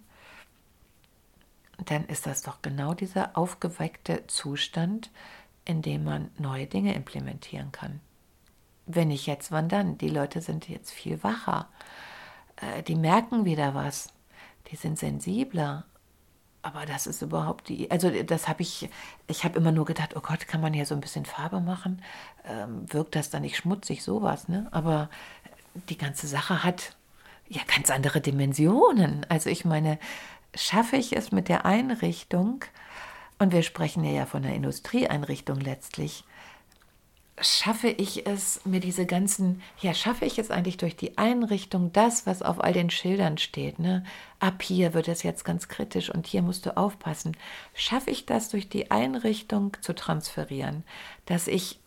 Dann 1.84 2.04
ist 2.06 2.26
das 2.26 2.42
doch 2.42 2.62
genau 2.62 2.94
dieser 2.94 3.36
aufgeweckte 3.36 4.26
Zustand, 4.26 5.10
in 5.64 5.82
dem 5.82 6.04
man 6.04 6.30
neue 6.38 6.66
Dinge 6.66 6.94
implementieren 6.94 7.72
kann. 7.72 8.00
Wenn 8.86 9.08
nicht 9.08 9.26
jetzt, 9.26 9.50
wann 9.50 9.68
dann? 9.68 9.96
Die 9.98 10.10
Leute 10.10 10.40
sind 10.40 10.68
jetzt 10.68 10.90
viel 10.90 11.22
wacher. 11.22 11.68
Äh, 12.56 12.82
die 12.82 12.96
merken 12.96 13.44
wieder 13.44 13.74
was 13.74 14.14
die 14.70 14.76
sind 14.76 14.98
sensibler. 14.98 15.84
Aber 16.62 16.86
das 16.86 17.06
ist 17.06 17.20
überhaupt 17.20 17.68
die, 17.68 17.90
also 17.90 18.10
das 18.10 18.48
habe 18.48 18.62
ich, 18.62 18.88
ich 19.26 19.44
habe 19.44 19.58
immer 19.58 19.70
nur 19.70 19.84
gedacht, 19.84 20.16
oh 20.16 20.20
Gott, 20.20 20.48
kann 20.48 20.62
man 20.62 20.72
hier 20.72 20.86
so 20.86 20.94
ein 20.94 21.00
bisschen 21.02 21.26
Farbe 21.26 21.60
machen? 21.60 22.02
Ähm, 22.48 22.90
wirkt 22.90 23.16
das 23.16 23.28
dann 23.28 23.42
nicht 23.42 23.58
schmutzig, 23.58 24.02
sowas, 24.02 24.48
ne? 24.48 24.66
Aber 24.70 25.10
die 25.90 25.98
ganze 25.98 26.26
Sache 26.26 26.64
hat 26.64 26.96
ja 27.48 27.60
ganz 27.66 27.90
andere 27.90 28.22
Dimensionen. 28.22 29.26
Also 29.28 29.50
ich 29.50 29.66
meine, 29.66 29.98
schaffe 30.54 30.96
ich 30.96 31.14
es 31.14 31.32
mit 31.32 31.48
der 31.48 31.66
Einrichtung, 31.66 32.64
und 33.38 33.52
wir 33.52 33.62
sprechen 33.62 34.04
ja 34.04 34.26
von 34.26 34.42
der 34.42 34.54
Industrieeinrichtung 34.54 35.60
letztlich, 35.60 36.24
schaffe 37.40 37.88
ich 37.88 38.26
es, 38.26 38.60
mir 38.64 38.80
diese 38.80 39.06
ganzen, 39.06 39.60
ja, 39.80 39.92
schaffe 39.92 40.24
ich 40.24 40.38
es 40.38 40.50
eigentlich 40.50 40.76
durch 40.76 40.96
die 40.96 41.18
Einrichtung, 41.18 41.92
das, 41.92 42.26
was 42.26 42.42
auf 42.42 42.62
all 42.62 42.72
den 42.72 42.90
Schildern 42.90 43.38
steht, 43.38 43.78
ne? 43.78 44.04
Ab 44.38 44.62
hier 44.62 44.94
wird 44.94 45.08
es 45.08 45.24
jetzt 45.24 45.44
ganz 45.44 45.66
kritisch 45.68 46.10
und 46.10 46.26
hier 46.26 46.42
musst 46.42 46.64
du 46.64 46.76
aufpassen. 46.76 47.36
Schaffe 47.74 48.10
ich 48.10 48.26
das 48.26 48.50
durch 48.50 48.68
die 48.68 48.90
Einrichtung 48.90 49.76
zu 49.80 49.94
transferieren, 49.94 50.84
dass 51.26 51.48
ich 51.48 51.80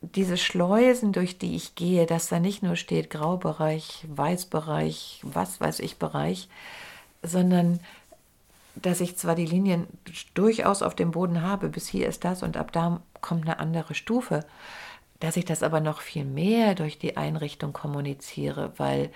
diese 0.00 0.36
Schleusen, 0.36 1.12
durch 1.12 1.38
die 1.38 1.54
ich 1.56 1.74
gehe, 1.74 2.06
dass 2.06 2.28
da 2.28 2.40
nicht 2.40 2.62
nur 2.62 2.76
steht 2.76 3.10
Graubereich, 3.10 4.04
Weißbereich, 4.08 5.20
was 5.22 5.60
weiß 5.60 5.80
ich 5.80 5.98
Bereich, 5.98 6.48
sondern 7.22 7.80
dass 8.82 9.00
ich 9.00 9.16
zwar 9.16 9.34
die 9.34 9.46
Linien 9.46 9.86
durchaus 10.34 10.82
auf 10.82 10.94
dem 10.94 11.10
Boden 11.10 11.42
habe, 11.42 11.68
bis 11.68 11.88
hier 11.88 12.08
ist 12.08 12.24
das 12.24 12.42
und 12.42 12.56
ab 12.56 12.72
da 12.72 13.00
kommt 13.20 13.42
eine 13.42 13.58
andere 13.58 13.94
Stufe, 13.94 14.44
dass 15.20 15.36
ich 15.36 15.44
das 15.44 15.62
aber 15.62 15.80
noch 15.80 16.00
viel 16.00 16.24
mehr 16.24 16.74
durch 16.74 16.98
die 16.98 17.16
Einrichtung 17.16 17.72
kommuniziere, 17.72 18.72
weil 18.76 19.10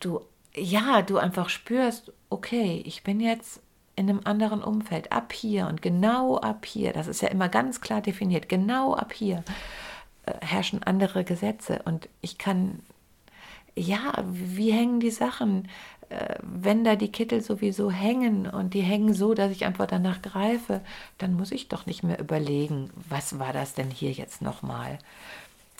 du, 0.00 0.20
ja, 0.54 1.02
du 1.02 1.18
einfach 1.18 1.48
spürst, 1.48 2.12
okay, 2.30 2.82
ich 2.86 3.02
bin 3.02 3.20
jetzt 3.20 3.60
in 3.96 4.10
einem 4.10 4.20
anderen 4.24 4.62
Umfeld, 4.62 5.12
ab 5.12 5.32
hier 5.32 5.66
und 5.66 5.80
genau 5.80 6.36
ab 6.36 6.66
hier, 6.66 6.92
das 6.92 7.06
ist 7.06 7.22
ja 7.22 7.28
immer 7.28 7.48
ganz 7.48 7.80
klar 7.80 8.02
definiert, 8.02 8.48
genau 8.48 8.94
ab 8.94 9.12
hier 9.12 9.42
äh, 10.26 10.32
herrschen 10.40 10.82
andere 10.82 11.24
Gesetze 11.24 11.80
und 11.84 12.08
ich 12.20 12.36
kann, 12.36 12.80
ja, 13.74 14.12
wie 14.24 14.72
hängen 14.72 15.00
die 15.00 15.10
Sachen? 15.10 15.68
Äh, 16.08 16.36
wenn 16.42 16.84
da 16.84 16.96
die 16.96 17.10
Kittel 17.10 17.40
sowieso 17.42 17.90
hängen 17.90 18.46
und 18.46 18.74
die 18.74 18.82
hängen 18.82 19.14
so, 19.14 19.34
dass 19.34 19.50
ich 19.50 19.64
einfach 19.64 19.86
danach 19.86 20.22
greife, 20.22 20.80
dann 21.18 21.34
muss 21.34 21.52
ich 21.52 21.68
doch 21.68 21.86
nicht 21.86 22.02
mehr 22.02 22.20
überlegen, 22.20 22.90
was 23.08 23.38
war 23.38 23.52
das 23.52 23.74
denn 23.74 23.90
hier 23.90 24.12
jetzt 24.12 24.42
nochmal. 24.42 24.98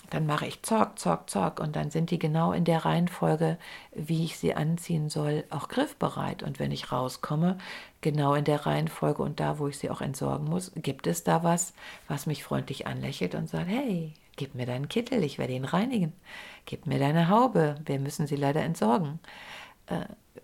Dann 0.09 0.25
mache 0.25 0.47
ich 0.47 0.61
Zock, 0.63 0.97
Zock, 0.99 1.29
Zock 1.29 1.59
und 1.59 1.75
dann 1.75 1.91
sind 1.91 2.11
die 2.11 2.19
genau 2.19 2.53
in 2.53 2.63
der 2.63 2.85
Reihenfolge, 2.85 3.57
wie 3.93 4.23
ich 4.23 4.37
sie 4.37 4.53
anziehen 4.53 5.09
soll, 5.09 5.43
auch 5.49 5.67
griffbereit. 5.67 6.43
Und 6.43 6.59
wenn 6.59 6.71
ich 6.71 6.91
rauskomme, 6.93 7.57
genau 7.99 8.33
in 8.33 8.45
der 8.45 8.65
Reihenfolge 8.65 9.21
und 9.21 9.39
da, 9.41 9.59
wo 9.59 9.67
ich 9.67 9.77
sie 9.77 9.89
auch 9.89 9.99
entsorgen 9.99 10.45
muss, 10.45 10.71
gibt 10.75 11.07
es 11.07 11.23
da 11.25 11.43
was, 11.43 11.73
was 12.07 12.25
mich 12.25 12.43
freundlich 12.43 12.87
anlächelt 12.87 13.35
und 13.35 13.49
sagt, 13.49 13.67
hey, 13.67 14.13
gib 14.37 14.55
mir 14.55 14.65
deinen 14.65 14.87
Kittel, 14.87 15.23
ich 15.23 15.39
werde 15.39 15.53
ihn 15.53 15.65
reinigen. 15.65 16.13
Gib 16.65 16.85
mir 16.85 16.99
deine 16.99 17.27
Haube, 17.27 17.75
wir 17.85 17.99
müssen 17.99 18.27
sie 18.27 18.37
leider 18.37 18.61
entsorgen 18.61 19.19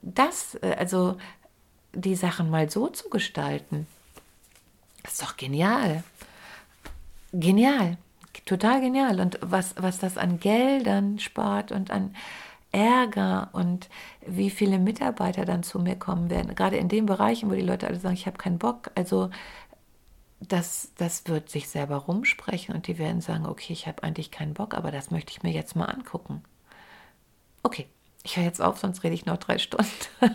das, 0.02 0.56
äh, 0.62 0.76
also 0.78 1.18
die 1.94 2.16
Sachen 2.16 2.50
mal 2.50 2.70
so 2.70 2.88
zu 2.88 3.10
gestalten, 3.10 3.88
ist 5.04 5.22
doch 5.22 5.38
genial. 5.38 6.04
Genial, 7.32 7.98
total 8.46 8.82
genial. 8.82 9.20
Und 9.20 9.40
was, 9.42 9.76
was 9.78 10.00
das 10.00 10.18
an 10.18 10.40
Geldern 10.40 11.20
spart 11.20 11.72
und 11.72 11.92
an 11.92 12.16
Ärger 12.72 13.50
und 13.54 13.90
wie 14.26 14.50
viele 14.50 14.80
Mitarbeiter 14.80 15.46
dann 15.46 15.62
zu 15.62 15.80
mir 15.80 15.96
kommen 15.96 16.30
werden, 16.30 16.56
gerade 16.56 16.78
in 16.78 16.90
den 16.90 17.06
Bereichen, 17.06 17.50
wo 17.50 17.54
die 17.54 17.62
Leute 17.62 17.88
alle 17.88 18.00
sagen, 18.00 18.16
ich 18.16 18.26
habe 18.26 18.38
keinen 18.38 18.58
Bock, 18.58 18.90
also 18.96 19.30
das, 20.40 20.92
das 20.98 21.28
wird 21.28 21.50
sich 21.50 21.70
selber 21.70 21.98
rumsprechen 21.98 22.76
und 22.76 22.88
die 22.88 22.98
werden 22.98 23.22
sagen, 23.22 23.46
okay, 23.46 23.74
ich 23.74 23.88
habe 23.88 24.04
eigentlich 24.04 24.32
keinen 24.32 24.56
Bock, 24.56 24.74
aber 24.74 24.92
das 24.92 25.12
möchte 25.12 25.32
ich 25.32 25.44
mir 25.44 25.52
jetzt 25.52 25.76
mal 25.76 25.86
angucken. 25.86 26.44
Okay, 27.62 27.88
ich 28.24 28.38
höre 28.38 28.46
jetzt 28.46 28.62
auf, 28.62 28.80
sonst 28.80 29.04
rede 29.04 29.16
ich 29.16 29.26
noch 29.26 29.38
drei 29.38 29.58
Stunden. 29.58 29.88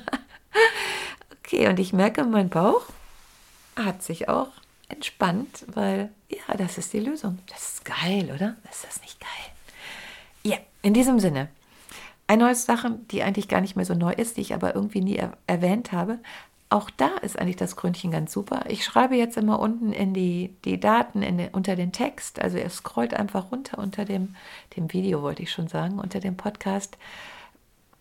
okay, 1.39 1.69
und 1.69 1.81
ich 1.81 1.93
merke, 1.93 2.25
mein 2.25 2.49
Bauch 2.51 2.83
hat 3.77 4.03
sich 4.03 4.29
auch 4.29 4.49
entspannt, 4.89 5.65
weil 5.69 6.11
ja, 6.29 6.57
das 6.57 6.79
ist 6.79 6.93
die 6.93 7.01
Lösung. 7.01 7.39
Das 7.49 7.75
ist 7.75 7.85
geil, 7.85 8.31
oder? 8.35 8.57
Ist 8.71 8.85
das 8.87 9.01
nicht 9.01 9.21
geil? 9.21 9.29
Ja, 10.43 10.57
in 10.83 10.95
diesem 10.95 11.19
Sinne. 11.19 11.49
Eine 12.27 12.45
neue 12.45 12.55
Sache, 12.55 12.99
die 13.11 13.23
eigentlich 13.23 13.49
gar 13.49 13.63
nicht 13.63 13.77
mehr 13.77 13.87
so 13.87 13.95
neu 13.95 14.13
ist, 14.13 14.37
die 14.37 14.43
ich 14.43 14.53
aber 14.53 14.75
irgendwie 14.75 15.01
nie 15.01 15.17
er 15.17 15.33
erwähnt 15.47 15.93
habe. 15.93 16.19
Auch 16.71 16.91
da 16.91 17.09
ist 17.23 17.39
eigentlich 17.39 17.57
das 17.57 17.77
Gründchen 17.77 18.11
ganz 18.11 18.31
super. 18.31 18.65
Ich 18.69 18.85
schreibe 18.85 19.17
jetzt 19.17 19.39
immer 19.39 19.59
unten 19.59 19.95
in 19.95 20.13
die, 20.13 20.55
die 20.67 20.79
Daten 20.79 21.23
in 21.23 21.49
unter 21.49 21.77
den 21.77 21.93
Text. 21.93 22.39
Also 22.43 22.59
er 22.59 22.69
scrollt 22.69 23.15
einfach 23.15 23.51
runter 23.51 23.79
unter 23.79 24.05
dem, 24.05 24.37
dem 24.77 24.93
Video, 24.93 25.23
wollte 25.23 25.43
ich 25.43 25.51
schon 25.51 25.69
sagen, 25.69 25.99
unter 25.99 26.21
dem 26.21 26.37
Podcast 26.37 26.99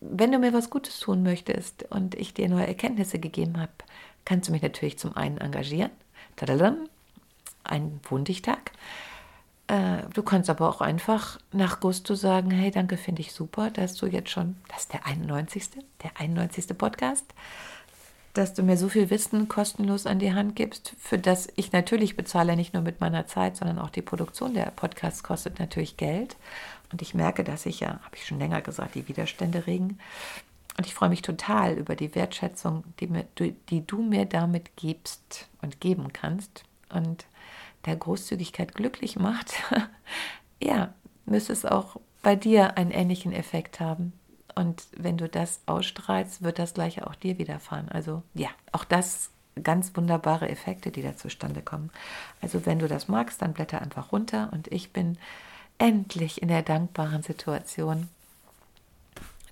wenn 0.00 0.32
du 0.32 0.38
mir 0.38 0.52
was 0.52 0.70
Gutes 0.70 1.00
tun 1.00 1.22
möchtest 1.22 1.84
und 1.90 2.14
ich 2.14 2.34
dir 2.34 2.48
neue 2.48 2.66
Erkenntnisse 2.66 3.18
gegeben 3.18 3.60
habe, 3.60 3.72
kannst 4.24 4.48
du 4.48 4.52
mich 4.52 4.62
natürlich 4.62 4.98
zum 4.98 5.16
einen 5.16 5.38
engagieren. 5.38 5.90
Tadadam, 6.36 6.88
ein 7.64 8.00
Wohndichtag. 8.08 8.72
Äh, 9.66 10.02
du 10.14 10.22
kannst 10.22 10.50
aber 10.50 10.68
auch 10.68 10.80
einfach 10.80 11.38
nach 11.52 11.80
Gusto 11.80 12.14
sagen, 12.14 12.50
hey, 12.50 12.70
danke, 12.70 12.96
finde 12.96 13.22
ich 13.22 13.32
super, 13.32 13.70
dass 13.70 13.94
du 13.94 14.06
jetzt 14.06 14.30
schon, 14.30 14.56
das 14.68 14.82
ist 14.82 14.92
der 14.92 15.06
91. 15.06 15.70
Der 16.02 16.12
91. 16.18 16.76
Podcast, 16.76 17.26
dass 18.34 18.54
du 18.54 18.62
mir 18.62 18.76
so 18.76 18.88
viel 18.88 19.10
Wissen 19.10 19.48
kostenlos 19.48 20.06
an 20.06 20.18
die 20.18 20.32
Hand 20.32 20.56
gibst, 20.56 20.94
für 20.98 21.18
das 21.18 21.48
ich 21.56 21.72
natürlich 21.72 22.16
bezahle, 22.16 22.56
nicht 22.56 22.72
nur 22.72 22.82
mit 22.82 23.00
meiner 23.00 23.26
Zeit, 23.26 23.56
sondern 23.56 23.78
auch 23.78 23.90
die 23.90 24.02
Produktion 24.02 24.54
der 24.54 24.70
Podcasts 24.70 25.22
kostet 25.22 25.58
natürlich 25.58 25.96
Geld. 25.96 26.36
Und 26.92 27.02
ich 27.02 27.14
merke, 27.14 27.44
dass 27.44 27.64
sich 27.64 27.80
ja, 27.80 28.00
habe 28.02 28.16
ich 28.16 28.26
schon 28.26 28.38
länger 28.38 28.62
gesagt, 28.62 28.94
die 28.94 29.08
Widerstände 29.08 29.66
regen. 29.66 29.98
Und 30.76 30.86
ich 30.86 30.94
freue 30.94 31.08
mich 31.08 31.22
total 31.22 31.74
über 31.74 31.96
die 31.96 32.14
Wertschätzung, 32.14 32.84
die, 33.00 33.08
mir, 33.08 33.26
die 33.38 33.86
du 33.86 34.02
mir 34.02 34.26
damit 34.26 34.76
gibst 34.76 35.48
und 35.60 35.80
geben 35.80 36.12
kannst. 36.12 36.64
Und 36.88 37.26
der 37.84 37.96
Großzügigkeit 37.96 38.74
glücklich 38.74 39.18
macht, 39.18 39.52
ja, 40.62 40.94
müsste 41.26 41.52
es 41.52 41.64
auch 41.64 41.96
bei 42.22 42.36
dir 42.36 42.76
einen 42.76 42.90
ähnlichen 42.90 43.32
Effekt 43.32 43.80
haben. 43.80 44.12
Und 44.54 44.86
wenn 44.96 45.16
du 45.16 45.28
das 45.28 45.60
ausstrahlst, 45.66 46.42
wird 46.42 46.58
das 46.58 46.74
gleiche 46.74 47.06
auch 47.06 47.14
dir 47.14 47.38
widerfahren. 47.38 47.88
Also 47.88 48.22
ja, 48.34 48.48
auch 48.72 48.84
das 48.84 49.30
ganz 49.62 49.96
wunderbare 49.96 50.48
Effekte, 50.48 50.90
die 50.90 51.02
da 51.02 51.16
zustande 51.16 51.62
kommen. 51.62 51.90
Also 52.40 52.66
wenn 52.66 52.78
du 52.78 52.88
das 52.88 53.08
magst, 53.08 53.42
dann 53.42 53.52
blätter 53.52 53.82
einfach 53.82 54.12
runter 54.12 54.50
und 54.52 54.68
ich 54.68 54.92
bin 54.92 55.18
endlich 55.78 56.42
in 56.42 56.48
der 56.48 56.62
dankbaren 56.62 57.22
Situation, 57.22 58.08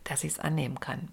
dass 0.04 0.24
ich 0.24 0.32
es 0.32 0.38
annehmen 0.38 0.80
kann. 0.80 1.08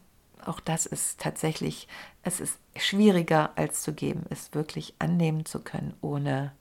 Auch 0.45 0.59
das 0.59 0.85
ist 0.85 1.19
tatsächlich, 1.21 1.87
es 2.23 2.39
ist 2.39 2.59
schwieriger 2.75 3.51
als 3.55 3.81
zu 3.81 3.93
geben, 3.93 4.25
es 4.29 4.53
wirklich 4.53 4.93
annehmen 4.99 5.45
zu 5.45 5.59
können, 5.59 5.93
ohne 6.01 6.51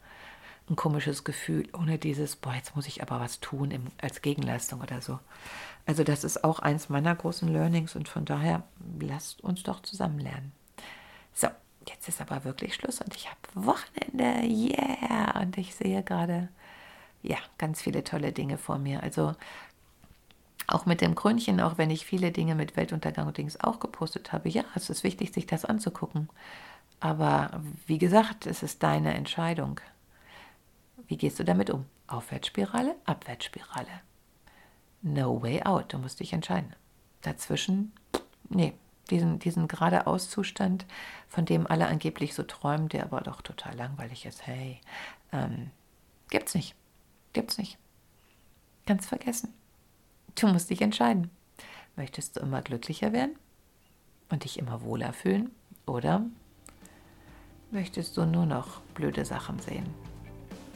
ein 0.71 0.77
komisches 0.77 1.25
Gefühl, 1.25 1.69
ohne 1.73 1.99
dieses, 1.99 2.37
boah, 2.37 2.55
jetzt 2.55 2.77
muss 2.77 2.87
ich 2.87 3.03
aber 3.03 3.19
was 3.21 3.41
tun 3.41 3.71
im, 3.71 3.87
als 4.01 4.23
Gegenleistung 4.23 4.81
oder 4.81 5.03
so. 5.03 5.19
Also 5.85 6.05
das 6.05 6.23
ist 6.23 6.45
auch 6.45 6.61
eins 6.61 6.89
meiner 6.89 7.15
großen 7.15 7.49
Learnings 7.49 7.97
und 7.97 8.09
von 8.09 8.25
daher 8.25 8.63
lasst 9.01 9.43
uns 9.43 9.65
doch 9.65 9.83
zusammen 9.83 10.21
lernen. 10.21 10.53
So, 11.35 11.49
jetzt 11.89 12.09
ist 12.09 12.21
aber 12.21 12.45
wirklich 12.45 12.75
Schluss 12.75 13.01
und 13.01 13.17
ich 13.17 13.29
habe 13.29 13.67
Wochenende, 13.67 14.47
yeah! 14.47 15.41
Und 15.41 15.59
ich 15.59 15.75
sehe 15.75 16.05
gerade, 16.05 16.49
ja, 17.23 17.39
ganz 17.59 17.81
viele 17.83 18.05
tolle 18.05 18.33
Dinge 18.33 18.59
vor 18.59 18.79
mir. 18.79 19.03
Also 19.03 19.35
auch 20.67 20.87
mit 20.87 21.01
dem 21.01 21.15
Krönchen, 21.15 21.61
auch 21.61 21.79
wenn 21.79 21.91
ich 21.91 22.07
viele 22.07 22.33
Dinge 22.33 22.55
mit 22.55 22.77
Weltuntergang 22.77 23.27
und 23.27 23.37
Dings 23.39 23.61
auch 23.61 23.81
gepostet 23.81 24.33
habe, 24.33 24.49
ja, 24.49 24.65
es 24.75 24.91
ist 24.91 25.05
wichtig, 25.05 25.33
sich 25.33 25.47
das 25.47 25.65
anzugucken. 25.65 26.29
Aber 27.01 27.63
wie 27.87 27.99
gesagt, 27.99 28.47
es 28.47 28.63
ist 28.63 28.83
deine 28.83 29.15
Entscheidung. 29.15 29.81
Wie 31.09 31.17
gehst 31.17 31.39
du 31.39 31.45
damit 31.45 31.71
um? 31.71 31.87
Aufwärtsspirale, 32.07 32.95
Abwärtsspirale. 33.05 33.89
No 35.03 35.43
way 35.43 35.63
out, 35.63 35.93
du 35.93 35.99
musst 35.99 36.21
dich 36.21 36.33
entscheiden. 36.33 36.77
Dazwischen, 37.23 37.93
nee, 38.49 38.75
diesen, 39.11 39.39
diesen 39.39 39.67
geradeaus-Zustand, 39.67 40.87
von 41.29 41.45
dem 41.45 41.67
alle 41.67 41.89
angeblich 41.89 42.35
so 42.35 42.45
träumen, 42.45 42.89
der 42.89 43.05
aber 43.05 43.21
doch 43.21 43.43
total 43.43 43.75
langweilig 43.77 44.27
ist. 44.27 44.47
Hey, 44.47 44.81
ähm, 45.33 45.71
gibt's 46.31 46.55
nicht. 46.55 46.77
Gibt's 47.33 47.59
nicht. 47.59 47.79
Ganz 48.87 49.07
vergessen. 49.07 49.53
Du 50.35 50.49
musst 50.49 50.71
dich 50.71 50.83
entscheiden. 50.83 51.31
Möchtest 51.97 52.37
du 52.37 52.41
immer 52.41 52.63
glücklicher 52.63 53.13
werden 53.13 53.37
und 54.31 54.45
dich 54.45 54.59
immer 54.59 54.83
wohler 54.83 55.13
fühlen? 55.13 55.51
Oder 55.87 56.25
möchtest 57.71 58.17
du 58.17 58.25
nur 58.25 58.47
noch 58.47 58.81
blöde 58.95 59.25
Sachen 59.25 59.59
sehen? 59.59 59.87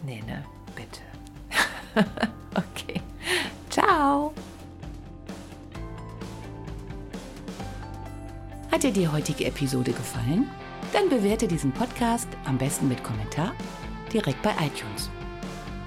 Nee, 0.04 0.22
ne? 0.26 0.44
Bitte. 0.74 1.00
okay. 2.54 3.00
Ciao. 3.70 4.32
Hat 8.70 8.82
dir 8.82 8.92
die 8.92 9.08
heutige 9.08 9.46
Episode 9.46 9.92
gefallen? 9.92 10.50
Dann 10.92 11.08
bewerte 11.08 11.48
diesen 11.48 11.72
Podcast 11.72 12.28
am 12.44 12.58
besten 12.58 12.88
mit 12.88 13.02
Kommentar 13.02 13.54
direkt 14.12 14.42
bei 14.42 14.52
iTunes. 14.60 15.10